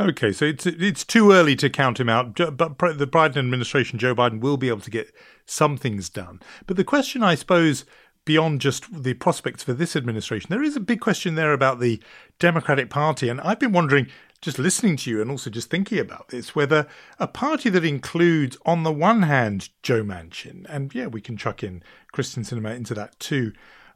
Okay, 0.00 0.32
so 0.32 0.46
it's 0.46 0.64
it's 0.64 1.04
too 1.04 1.32
early 1.32 1.54
to 1.56 1.68
count 1.68 2.00
him 2.00 2.08
out, 2.08 2.34
but 2.34 2.78
the 2.78 3.06
Biden 3.06 3.36
administration, 3.36 3.98
Joe 3.98 4.14
Biden, 4.14 4.40
will 4.40 4.56
be 4.56 4.68
able 4.68 4.80
to 4.80 4.90
get 4.90 5.12
some 5.44 5.76
things 5.76 6.08
done. 6.08 6.40
But 6.66 6.78
the 6.78 6.84
question, 6.84 7.22
I 7.22 7.34
suppose, 7.34 7.84
beyond 8.24 8.62
just 8.62 9.02
the 9.02 9.12
prospects 9.12 9.62
for 9.62 9.74
this 9.74 9.94
administration, 9.94 10.48
there 10.48 10.62
is 10.62 10.76
a 10.76 10.80
big 10.80 11.00
question 11.00 11.34
there 11.34 11.52
about 11.52 11.78
the 11.78 12.02
Democratic 12.38 12.88
Party, 12.88 13.28
and 13.28 13.38
I've 13.42 13.60
been 13.60 13.72
wondering, 13.72 14.06
just 14.42 14.58
listening 14.58 14.96
to 14.98 15.10
you 15.10 15.22
and 15.22 15.30
also 15.30 15.48
just 15.48 15.70
thinking 15.70 15.98
about 15.98 16.28
this, 16.28 16.54
whether 16.54 16.86
a 17.18 17.26
party 17.26 17.70
that 17.70 17.84
includes, 17.84 18.58
on 18.66 18.82
the 18.82 18.92
one 18.92 19.22
hand, 19.22 19.70
Joe 19.82 20.02
Manchin, 20.02 20.66
and 20.68 20.94
yeah, 20.94 21.06
we 21.06 21.20
can 21.20 21.36
chuck 21.36 21.62
in 21.62 21.82
Kyrsten 22.12 22.44
Sinema 22.44 22.76
into 22.76 22.92
that 22.92 23.18
too 23.18 23.52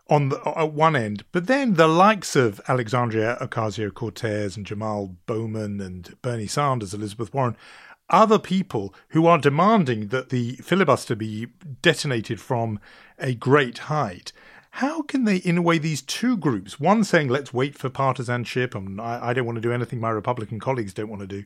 on 0.08 0.28
the, 0.28 0.40
uh, 0.42 0.64
at 0.64 0.72
one 0.72 0.94
end, 0.94 1.24
but 1.32 1.48
then 1.48 1.74
the 1.74 1.88
likes 1.88 2.36
of 2.36 2.60
Alexandria 2.68 3.36
Ocasio 3.40 3.92
Cortez 3.92 4.56
and 4.56 4.64
Jamal 4.64 5.16
Bowman 5.26 5.80
and 5.80 6.14
Bernie 6.22 6.46
Sanders, 6.46 6.94
Elizabeth 6.94 7.34
Warren, 7.34 7.56
other 8.08 8.38
people 8.38 8.94
who 9.08 9.26
are 9.26 9.38
demanding 9.38 10.08
that 10.08 10.28
the 10.28 10.52
filibuster 10.56 11.16
be 11.16 11.48
detonated 11.82 12.40
from 12.40 12.78
a 13.18 13.34
great 13.34 13.78
height. 13.78 14.32
How 14.76 15.00
can 15.00 15.24
they, 15.24 15.36
in 15.36 15.56
a 15.56 15.62
way, 15.62 15.78
these 15.78 16.02
two 16.02 16.36
groups, 16.36 16.78
one 16.78 17.02
saying, 17.02 17.28
let's 17.28 17.54
wait 17.54 17.78
for 17.78 17.88
partisanship, 17.88 18.74
and 18.74 19.00
I, 19.00 19.28
I 19.28 19.32
don't 19.32 19.46
want 19.46 19.56
to 19.56 19.62
do 19.62 19.72
anything 19.72 20.00
my 20.00 20.10
Republican 20.10 20.60
colleagues 20.60 20.92
don't 20.92 21.08
want 21.08 21.22
to 21.22 21.26
do, 21.26 21.44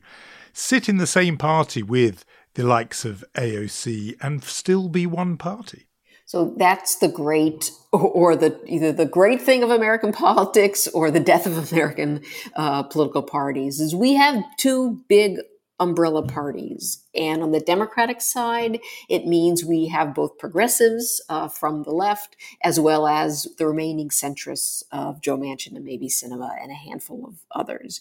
sit 0.51 0.89
in 0.89 0.97
the 0.97 1.07
same 1.07 1.37
party 1.37 1.81
with 1.81 2.25
the 2.55 2.63
likes 2.63 3.05
of 3.05 3.23
AOC 3.35 4.17
and 4.21 4.43
still 4.43 4.89
be 4.89 5.05
one 5.05 5.37
party? 5.37 5.87
So 6.25 6.53
that's 6.57 6.97
the 6.97 7.07
great, 7.07 7.71
or 7.93 8.35
the 8.35 8.59
either 8.65 8.91
the 8.91 9.05
great 9.05 9.41
thing 9.41 9.63
of 9.63 9.69
American 9.69 10.11
politics 10.27 10.89
or 10.89 11.09
the 11.09 11.21
death 11.21 11.45
of 11.45 11.71
American 11.71 12.23
uh, 12.57 12.83
political 12.83 13.23
parties 13.23 13.79
is 13.79 13.95
we 13.95 14.15
have 14.15 14.43
two 14.57 15.05
big 15.07 15.37
umbrella 15.81 16.23
parties, 16.25 17.03
and 17.13 17.43
on 17.43 17.51
the 17.51 17.59
Democratic 17.59 18.21
side, 18.21 18.79
it 19.09 19.27
means 19.27 19.65
we 19.65 19.87
have 19.87 20.15
both 20.15 20.37
progressives 20.37 21.21
uh, 21.27 21.49
from 21.49 21.83
the 21.83 21.91
left 21.91 22.37
as 22.63 22.79
well 22.79 23.05
as 23.05 23.47
the 23.57 23.67
remaining 23.67 24.07
centrists 24.07 24.83
of 24.93 25.19
Joe 25.19 25.37
Manchin 25.37 25.75
and 25.75 25.83
maybe 25.83 26.07
Sinema 26.07 26.51
and 26.61 26.71
a 26.71 26.75
handful 26.75 27.25
of 27.27 27.35
others, 27.51 27.99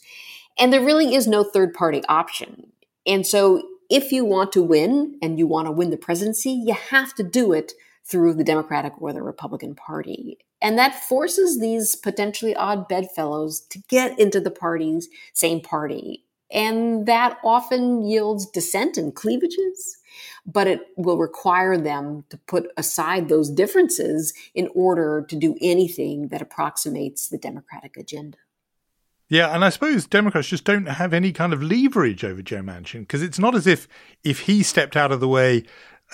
and 0.57 0.73
there 0.73 0.85
really 0.85 1.17
is 1.17 1.27
no 1.27 1.43
third 1.43 1.75
party 1.75 2.03
option, 2.09 2.73
and 3.05 3.27
so. 3.27 3.63
If 3.93 4.13
you 4.13 4.25
want 4.25 4.53
to 4.53 4.63
win 4.63 5.19
and 5.21 5.37
you 5.37 5.49
want 5.49 5.67
to 5.67 5.73
win 5.73 5.91
the 5.91 5.97
presidency, 5.97 6.53
you 6.53 6.75
have 6.75 7.13
to 7.17 7.25
do 7.25 7.53
it 7.53 7.73
through 8.05 8.35
the 8.35 8.45
Democratic 8.45 8.93
or 9.03 9.13
the 9.13 9.21
Republican 9.21 9.75
Party. 9.75 10.39
And 10.63 10.79
that 10.79 10.95
forces 10.95 11.59
these 11.59 11.97
potentially 11.97 12.55
odd 12.55 12.87
bedfellows 12.87 13.61
to 13.71 13.81
get 13.89 14.17
into 14.17 14.39
the 14.39 14.51
party's 14.53 15.09
same 15.33 15.61
party. 15.61 16.25
And 16.53 17.07
that 17.07 17.39
often 17.45 18.03
yields 18.03 18.47
dissent 18.47 18.97
and 18.97 19.15
cleavages, 19.15 19.99
but 20.45 20.67
it 20.67 20.89
will 20.97 21.19
require 21.19 21.77
them 21.77 22.25
to 22.31 22.37
put 22.37 22.71
aside 22.77 23.29
those 23.29 23.51
differences 23.51 24.35
in 24.55 24.69
order 24.75 25.25
to 25.29 25.37
do 25.37 25.57
anything 25.61 26.29
that 26.29 26.43
approximates 26.43 27.29
the 27.29 27.39
Democratic 27.39 27.97
agenda. 27.97 28.39
Yeah, 29.29 29.55
and 29.55 29.65
I 29.65 29.69
suppose 29.69 30.07
Democrats 30.07 30.49
just 30.49 30.65
don't 30.65 30.87
have 30.87 31.15
any 31.15 31.33
kind 31.33 31.53
of 31.53 31.63
leverage 31.63 32.25
over 32.25 32.43
Joe 32.43 32.63
Manchin 32.63 33.01
because 33.01 33.23
it's 33.23 33.39
not 33.39 33.55
as 33.55 33.65
if 33.65 33.87
if 34.25 34.41
he 34.41 34.65
stepped 34.65 34.97
out 34.97 35.13
of 35.13 35.21
the 35.21 35.29
way, 35.29 35.63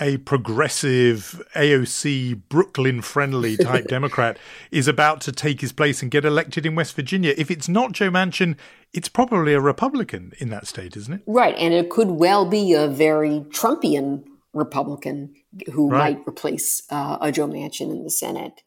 a 0.00 0.18
progressive 0.18 1.42
AOC 1.54 2.42
Brooklyn 2.48 3.02
friendly 3.02 3.56
type 3.56 3.87
Democrat 3.88 4.38
is 4.70 4.88
about 4.88 5.20
to 5.22 5.32
take 5.32 5.61
his 5.61 5.72
place 5.72 6.02
and 6.02 6.11
get 6.11 6.24
elected 6.24 6.66
in 6.66 6.74
West 6.74 6.94
Virginia. 6.94 7.35
If 7.37 7.50
it's 7.50 7.68
not 7.68 7.92
Joe 7.92 8.11
Manchin, 8.11 8.56
it's 8.92 9.09
probably 9.09 9.54
a 9.54 9.61
Republican 9.61 10.32
in 10.38 10.50
that 10.50 10.66
state, 10.66 10.96
isn't 10.96 11.14
it? 11.14 11.22
Right. 11.26 11.54
And 11.56 11.72
it 11.72 11.90
could 11.90 12.11
well 12.11 12.44
be 12.44 12.74
a 12.74 12.88
very 12.88 13.40
Trumpian 13.50 14.24
Republican 14.52 15.35
who 15.72 15.90
right. 15.90 16.16
might 16.16 16.28
replace 16.28 16.82
uh, 16.90 17.18
a 17.20 17.32
Joe 17.32 17.48
Manchin 17.48 17.90
in 17.90 18.04
the 18.04 18.11
Senate. 18.11 18.62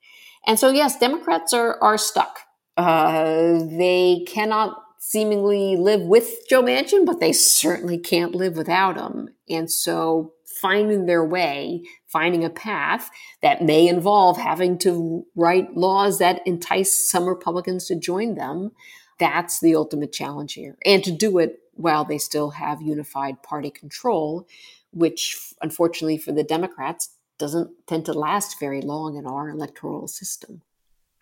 And 0.48 0.60
so, 0.60 0.70
yes, 0.70 0.98
Democrats 0.98 1.54
are, 1.54 1.82
are 1.82 1.98
stuck. 1.98 2.40
Uh, 2.78 3.60
they 3.78 4.24
cannot 4.28 4.78
seemingly 5.00 5.76
live 5.76 6.02
with 6.02 6.48
Joe 6.50 6.62
Manchin, 6.62 7.06
but 7.06 7.20
they 7.20 7.34
certainly 7.34 7.98
can't 7.98 8.36
live 8.36 8.56
without 8.56 8.98
him. 8.98 9.30
And 9.50 9.72
so 9.72 10.34
finding 10.62 11.06
their 11.06 11.24
way, 11.24 11.84
finding 12.08 12.44
a 12.44 12.50
path 12.50 13.10
that 13.42 13.64
may 13.64 13.88
involve 13.88 14.38
having 14.38 14.78
to 14.80 15.26
write 15.36 15.76
laws 15.76 16.20
that 16.20 16.42
entice 16.46 17.10
some 17.10 17.26
Republicans 17.26 17.86
to 17.88 17.96
join 17.96 18.36
them. 18.36 18.72
That's 19.20 19.60
the 19.60 19.76
ultimate 19.76 20.12
challenge 20.12 20.54
here. 20.54 20.78
And 20.86 21.04
to 21.04 21.12
do 21.12 21.40
it 21.40 21.60
while 21.74 22.06
they 22.06 22.18
still 22.18 22.52
have 22.52 22.82
unified 22.82 23.42
party 23.44 23.70
control, 23.70 24.48
which 24.92 25.54
unfortunately 25.62 26.18
for 26.18 26.32
the 26.32 26.44
Democrats 26.44 27.16
doesn't 27.38 27.72
tend 27.88 28.06
to 28.06 28.14
last 28.14 28.60
very 28.60 28.82
long 28.82 29.16
in 29.16 29.26
our 29.26 29.50
electoral 29.50 30.08
system. 30.08 30.62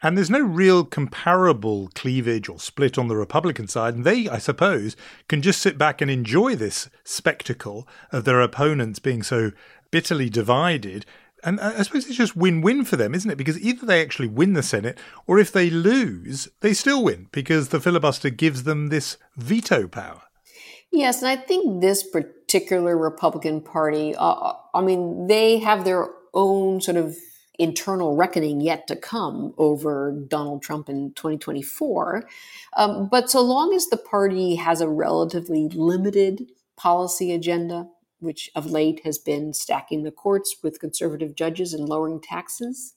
And 0.04 0.16
there's 0.16 0.30
no 0.30 0.40
real 0.40 0.86
comparable 0.86 1.90
cleavage 1.96 2.50
or 2.50 2.60
split 2.60 2.98
on 2.98 3.08
the 3.08 3.18
Republican 3.18 3.68
side. 3.68 3.96
And 3.96 4.06
they, 4.06 4.30
I 4.30 4.38
suppose, 4.38 4.96
can 5.28 5.42
just 5.42 5.62
sit 5.62 5.78
back 5.78 6.02
and 6.02 6.12
enjoy 6.12 6.56
this 6.56 6.90
spectacle 7.04 7.88
of 8.12 8.24
their 8.24 8.42
opponents 8.42 9.00
being 9.00 9.24
so 9.24 9.52
bitterly 9.90 10.30
divided. 10.30 11.06
And 11.44 11.60
I 11.60 11.82
suppose 11.82 12.08
it's 12.08 12.16
just 12.16 12.36
win 12.36 12.62
win 12.62 12.84
for 12.84 12.96
them, 12.96 13.16
isn't 13.16 13.30
it? 13.30 13.38
Because 13.38 13.60
either 13.60 13.86
they 13.86 14.02
actually 14.02 14.28
win 14.28 14.54
the 14.54 14.64
Senate, 14.64 14.98
or 15.26 15.40
if 15.40 15.52
they 15.52 15.70
lose, 15.70 16.48
they 16.62 16.74
still 16.74 17.04
win 17.04 17.28
because 17.32 17.70
the 17.70 17.80
filibuster 17.80 18.30
gives 18.30 18.64
them 18.64 18.88
this 18.88 19.18
veto 19.36 19.88
power. 19.88 20.24
Yes, 20.92 21.22
and 21.22 21.30
I 21.30 21.36
think 21.36 21.82
this 21.82 22.04
particular 22.04 22.98
Republican 22.98 23.62
Party, 23.62 24.16
uh, 24.16 24.54
I 24.74 24.82
mean, 24.82 25.28
they 25.28 25.60
have 25.60 25.86
their 25.86 26.10
own 26.34 26.82
sort 26.82 26.98
of 26.98 27.16
internal 27.58 28.16
reckoning 28.16 28.62
yet 28.62 28.88
to 28.88 28.96
come 28.96 29.54
over 29.58 30.12
Donald 30.28 30.62
Trump 30.62 30.90
in 30.90 31.14
2024. 31.14 32.24
Um, 32.76 33.08
but 33.10 33.30
so 33.30 33.42
long 33.42 33.74
as 33.74 33.88
the 33.88 33.98
party 33.98 34.56
has 34.56 34.82
a 34.82 34.90
relatively 34.90 35.68
limited 35.70 36.52
policy 36.76 37.34
agenda, 37.34 37.88
which 38.20 38.50
of 38.56 38.68
late 38.68 39.02
has 39.04 39.18
been 39.18 39.54
stacking 39.54 40.04
the 40.04 40.12
courts 40.12 40.58
with 40.64 40.80
conservative 40.80 41.36
judges 41.36 41.74
and 41.74 41.90
lowering 41.90 42.22
taxes, 42.22 42.94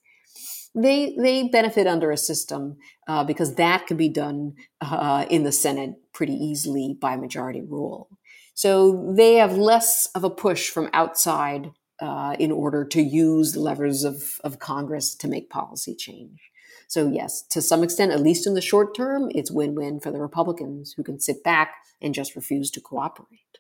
they 0.75 1.17
they 1.19 1.49
benefit 1.49 1.87
under 1.87 2.11
a 2.11 2.17
system 2.17 2.77
uh, 3.09 3.25
because 3.25 3.57
that 3.57 3.87
can 3.87 3.97
be 3.97 4.09
done 4.09 4.55
uh, 4.81 5.27
in 5.29 5.43
the 5.43 5.53
Senate 5.53 5.95
pretty 6.13 6.35
easily 6.35 6.97
by 7.01 7.17
majority 7.17 7.63
rule. 7.63 8.09
So 8.55 9.15
they 9.17 9.37
have 9.37 9.57
less 9.57 10.07
of 10.15 10.23
a 10.23 10.31
push 10.31 10.69
from 10.69 10.91
outside 10.93 11.73
uh, 12.01 12.37
in 12.39 12.51
order 12.51 12.85
to 12.85 13.03
use 13.03 13.53
the 13.53 13.61
levers 13.61 14.05
of, 14.05 14.41
of 14.43 14.59
Congress 14.59 15.15
to 15.17 15.29
make 15.29 15.51
policy 15.51 15.95
change. 15.95 16.51
So, 16.89 17.09
yes, 17.09 17.43
to 17.51 17.63
some 17.63 17.85
extent, 17.85 18.11
at 18.11 18.21
least 18.21 18.47
in 18.47 18.55
the 18.55 18.61
short 18.61 18.97
term, 18.97 19.31
it's 19.35 19.51
win 19.51 19.75
win 19.75 20.01
for 20.01 20.11
the 20.11 20.21
Republicans 20.21 20.95
who 20.97 21.05
can 21.05 21.21
sit 21.21 21.45
back 21.45 21.75
and 22.03 22.15
just 22.15 22.35
refuse 22.35 22.71
to 22.73 22.81
cooperate. 22.81 23.59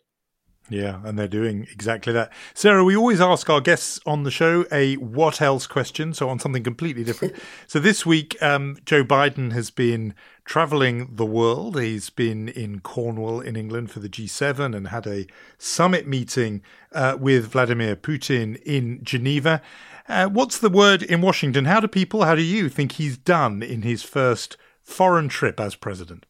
Yeah, 0.71 1.01
and 1.05 1.19
they're 1.19 1.29
doing 1.29 1.67
exactly 1.73 2.13
that. 2.13 2.33
Sarah, 2.55 2.85
we 2.85 2.97
always 2.97 3.21
ask 3.21 3.51
our 3.51 3.61
guests 3.61 3.99
on 4.07 4.23
the 4.23 4.31
show 4.31 4.65
a 4.71 4.95
what 4.95 5.43
else 5.43 5.67
question, 5.67 6.15
so 6.15 6.29
on 6.29 6.39
something 6.39 6.63
completely 6.63 7.03
different. 7.03 7.35
so 7.67 7.81
this 7.81 8.07
week, 8.07 8.41
um, 8.41 8.77
Joe 8.87 9.03
Biden 9.03 9.53
has 9.53 9.71
been 9.71 10.15
traveling 10.45 11.17
the 11.17 11.27
world. 11.27 11.79
He's 11.79 12.09
been 12.09 12.49
in 12.49 12.81
Cornwall 12.81 13.41
in 13.41 13.57
England 13.57 13.91
for 13.91 13.99
the 13.99 14.09
G7 14.09 14.77
and 14.77 14.89
had 14.89 15.09
a 15.09 15.27
summit 15.59 16.07
meeting 16.07 16.63
uh, 16.93 17.17
with 17.19 17.49
Vladimir 17.49 17.97
Putin 17.97 18.63
in 18.63 19.03
Geneva. 19.03 19.61
Uh, 20.09 20.29
what's 20.29 20.59
the 20.59 20.71
word 20.71 21.03
in 21.03 21.21
Washington? 21.21 21.65
How 21.65 21.81
do 21.81 21.89
people, 21.89 22.25
how 22.25 22.37
do 22.37 22.43
you 22.43 22.69
think 22.69 22.93
he's 22.93 23.19
done 23.19 23.63
in 23.63 23.83
his 23.83 24.05
first 24.05 24.57
foreign 24.83 25.29
trip 25.29 25.59
as 25.59 25.75
president? 25.75 26.27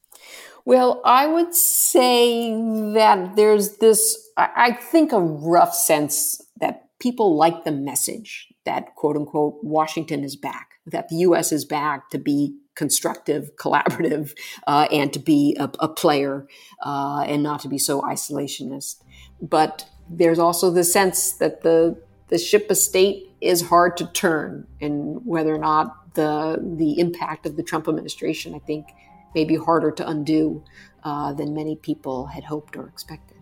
Well, 0.65 1.01
I 1.05 1.27
would 1.27 1.55
say 1.55 2.53
that 2.95 3.37
there's 3.37 3.79
this, 3.79 4.31
I 4.37 4.73
think, 4.73 5.13
a 5.13 5.21
rough 5.21 5.75
sense 5.75 6.41
that 6.61 6.89
people 6.99 7.37
like 7.37 7.65
the 7.65 7.73
message 7.73 8.53
that, 8.65 8.95
quote 8.95 9.17
unquote, 9.17 9.59
Washington 9.63 10.23
is 10.23 10.37
back, 10.37 10.73
that 10.87 11.09
the 11.09 11.17
U.S. 11.17 11.51
is 11.51 11.65
back 11.65 12.11
to 12.11 12.19
be 12.19 12.57
constructive, 12.75 13.51
collaborative, 13.61 14.33
uh, 14.67 14.87
and 14.93 15.13
to 15.13 15.19
be 15.19 15.57
a, 15.59 15.71
a 15.81 15.89
player 15.89 16.47
uh, 16.85 17.25
and 17.27 17.43
not 17.43 17.61
to 17.61 17.69
be 17.69 17.79
so 17.79 18.03
isolationist. 18.03 19.03
But 19.41 19.89
there's 20.09 20.39
also 20.39 20.71
the 20.71 20.85
sense 20.85 21.33
that 21.35 21.63
the 21.63 22.01
the 22.29 22.39
ship 22.39 22.71
of 22.71 22.77
state 22.77 23.29
is 23.41 23.63
hard 23.63 23.97
to 23.97 24.07
turn, 24.07 24.67
and 24.81 25.25
whether 25.25 25.55
or 25.55 25.59
not 25.59 26.15
the 26.15 26.63
the 26.77 26.99
impact 26.99 27.47
of 27.47 27.57
the 27.57 27.63
Trump 27.63 27.89
administration, 27.89 28.55
I 28.55 28.59
think, 28.59 28.87
may 29.35 29.45
be 29.45 29.57
harder 29.57 29.91
to 29.91 30.09
undo 30.09 30.63
uh, 31.05 31.33
than 31.33 31.55
many 31.55 31.77
people 31.77 32.27
had 32.27 32.45
hoped 32.45 32.77
or 32.77 32.87
expected. 32.87 33.37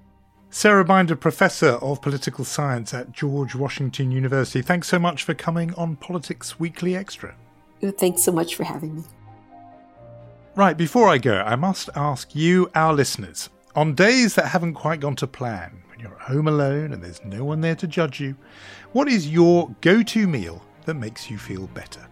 Sarah 0.50 0.84
Binder, 0.84 1.14
Professor 1.14 1.72
of 1.72 2.00
Political 2.00 2.44
Science 2.44 2.94
at 2.94 3.12
George 3.12 3.54
Washington 3.54 4.10
University, 4.10 4.62
thanks 4.62 4.88
so 4.88 4.98
much 4.98 5.22
for 5.22 5.34
coming 5.34 5.74
on 5.74 5.96
Politics 5.96 6.58
Weekly 6.58 6.96
Extra. 6.96 7.34
Thanks 7.82 8.22
so 8.22 8.32
much 8.32 8.54
for 8.54 8.64
having 8.64 8.96
me. 8.96 9.02
Right, 10.56 10.76
before 10.76 11.08
I 11.08 11.18
go, 11.18 11.42
I 11.42 11.54
must 11.54 11.90
ask 11.94 12.34
you, 12.34 12.70
our 12.74 12.94
listeners, 12.94 13.50
on 13.76 13.94
days 13.94 14.34
that 14.34 14.46
haven't 14.48 14.74
quite 14.74 15.00
gone 15.00 15.16
to 15.16 15.26
plan, 15.26 15.82
when 15.88 16.00
you're 16.00 16.14
at 16.14 16.22
home 16.22 16.48
alone 16.48 16.92
and 16.92 17.04
there's 17.04 17.24
no 17.24 17.44
one 17.44 17.60
there 17.60 17.76
to 17.76 17.86
judge 17.86 18.18
you, 18.18 18.34
what 18.92 19.06
is 19.06 19.28
your 19.28 19.74
go 19.82 20.02
to 20.02 20.26
meal 20.26 20.64
that 20.86 20.94
makes 20.94 21.30
you 21.30 21.38
feel 21.38 21.66
better? 21.68 22.06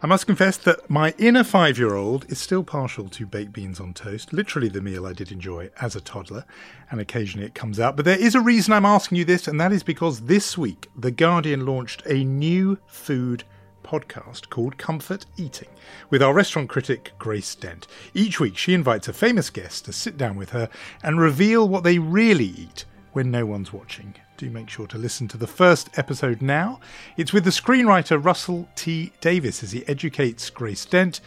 I 0.00 0.06
must 0.06 0.26
confess 0.26 0.56
that 0.58 0.88
my 0.88 1.12
inner 1.18 1.42
five 1.42 1.76
year 1.76 1.96
old 1.96 2.30
is 2.30 2.38
still 2.38 2.62
partial 2.62 3.08
to 3.08 3.26
baked 3.26 3.52
beans 3.52 3.80
on 3.80 3.94
toast, 3.94 4.32
literally 4.32 4.68
the 4.68 4.80
meal 4.80 5.04
I 5.04 5.12
did 5.12 5.32
enjoy 5.32 5.70
as 5.80 5.96
a 5.96 6.00
toddler, 6.00 6.44
and 6.88 7.00
occasionally 7.00 7.48
it 7.48 7.56
comes 7.56 7.80
out. 7.80 7.96
But 7.96 8.04
there 8.04 8.16
is 8.16 8.36
a 8.36 8.40
reason 8.40 8.72
I'm 8.72 8.84
asking 8.86 9.18
you 9.18 9.24
this, 9.24 9.48
and 9.48 9.60
that 9.60 9.72
is 9.72 9.82
because 9.82 10.20
this 10.20 10.56
week 10.56 10.86
The 10.96 11.10
Guardian 11.10 11.66
launched 11.66 12.04
a 12.06 12.22
new 12.22 12.78
food 12.86 13.42
podcast 13.82 14.50
called 14.50 14.78
Comfort 14.78 15.26
Eating 15.36 15.70
with 16.10 16.22
our 16.22 16.32
restaurant 16.32 16.68
critic 16.68 17.10
Grace 17.18 17.56
Dent. 17.56 17.88
Each 18.14 18.38
week, 18.38 18.56
she 18.56 18.74
invites 18.74 19.08
a 19.08 19.12
famous 19.12 19.50
guest 19.50 19.84
to 19.86 19.92
sit 19.92 20.16
down 20.16 20.36
with 20.36 20.50
her 20.50 20.70
and 21.02 21.18
reveal 21.18 21.68
what 21.68 21.82
they 21.82 21.98
really 21.98 22.44
eat 22.44 22.84
when 23.14 23.32
no 23.32 23.44
one's 23.44 23.72
watching. 23.72 24.14
Do 24.38 24.48
make 24.50 24.70
sure 24.70 24.86
to 24.86 24.98
listen 24.98 25.26
to 25.28 25.36
the 25.36 25.48
first 25.48 25.98
episode 25.98 26.40
now. 26.40 26.78
It's 27.16 27.32
with 27.32 27.42
the 27.42 27.50
screenwriter 27.50 28.24
Russell 28.24 28.68
T. 28.76 29.10
Davies 29.20 29.64
as 29.64 29.72
he 29.72 29.84
educates 29.88 30.48
Grace 30.48 30.84
Dent 30.84 31.20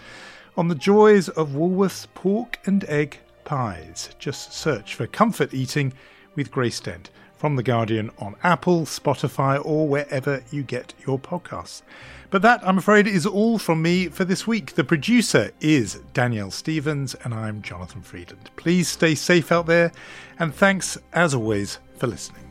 on 0.55 0.69
the 0.69 0.75
joys 0.75 1.27
of 1.27 1.53
Woolworth's 1.53 2.07
pork 2.13 2.59
and 2.63 2.85
egg 2.85 3.19
pies. 3.43 4.11
Just 4.17 4.53
search 4.53 4.95
for 4.95 5.07
Comfort 5.07 5.53
Eating 5.53 5.91
with 6.35 6.51
Grace 6.51 6.79
Dent 6.79 7.09
from 7.35 7.57
The 7.57 7.63
Guardian 7.63 8.11
on 8.17 8.37
Apple, 8.43 8.83
Spotify, 8.85 9.61
or 9.61 9.89
wherever 9.89 10.41
you 10.49 10.63
get 10.63 10.93
your 11.05 11.19
podcasts. 11.19 11.81
But 12.29 12.41
that, 12.43 12.65
I'm 12.65 12.77
afraid, 12.77 13.07
is 13.07 13.25
all 13.25 13.57
from 13.57 13.81
me 13.81 14.07
for 14.07 14.23
this 14.23 14.47
week. 14.47 14.75
The 14.75 14.85
producer 14.85 15.51
is 15.59 15.95
Danielle 16.13 16.51
Stevens, 16.51 17.13
and 17.25 17.33
I'm 17.33 17.61
Jonathan 17.61 18.03
Freedland. 18.03 18.51
Please 18.55 18.87
stay 18.87 19.15
safe 19.15 19.51
out 19.51 19.65
there, 19.65 19.91
and 20.39 20.55
thanks, 20.55 20.97
as 21.11 21.33
always, 21.33 21.79
for 21.97 22.07
listening. 22.07 22.50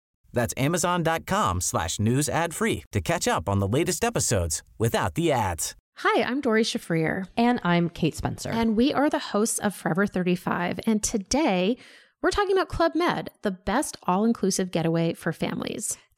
That's 0.33 0.53
amazon.com 0.57 1.61
slash 1.61 1.99
news 1.99 2.29
ad 2.29 2.53
free 2.53 2.83
to 2.91 3.01
catch 3.01 3.27
up 3.27 3.49
on 3.49 3.59
the 3.59 3.67
latest 3.67 4.03
episodes 4.03 4.63
without 4.77 5.15
the 5.15 5.31
ads. 5.31 5.75
Hi, 5.97 6.23
I'm 6.23 6.41
Dori 6.41 6.63
Shafrir. 6.63 7.27
And 7.37 7.59
I'm 7.63 7.89
Kate 7.89 8.15
Spencer. 8.15 8.49
And 8.49 8.75
we 8.75 8.93
are 8.93 9.09
the 9.09 9.19
hosts 9.19 9.59
of 9.59 9.75
Forever 9.75 10.07
35. 10.07 10.79
And 10.87 11.03
today 11.03 11.77
we're 12.21 12.31
talking 12.31 12.55
about 12.55 12.69
Club 12.69 12.93
Med, 12.95 13.29
the 13.41 13.51
best 13.51 13.97
all 14.03 14.25
inclusive 14.25 14.71
getaway 14.71 15.13
for 15.13 15.31
families. 15.33 15.97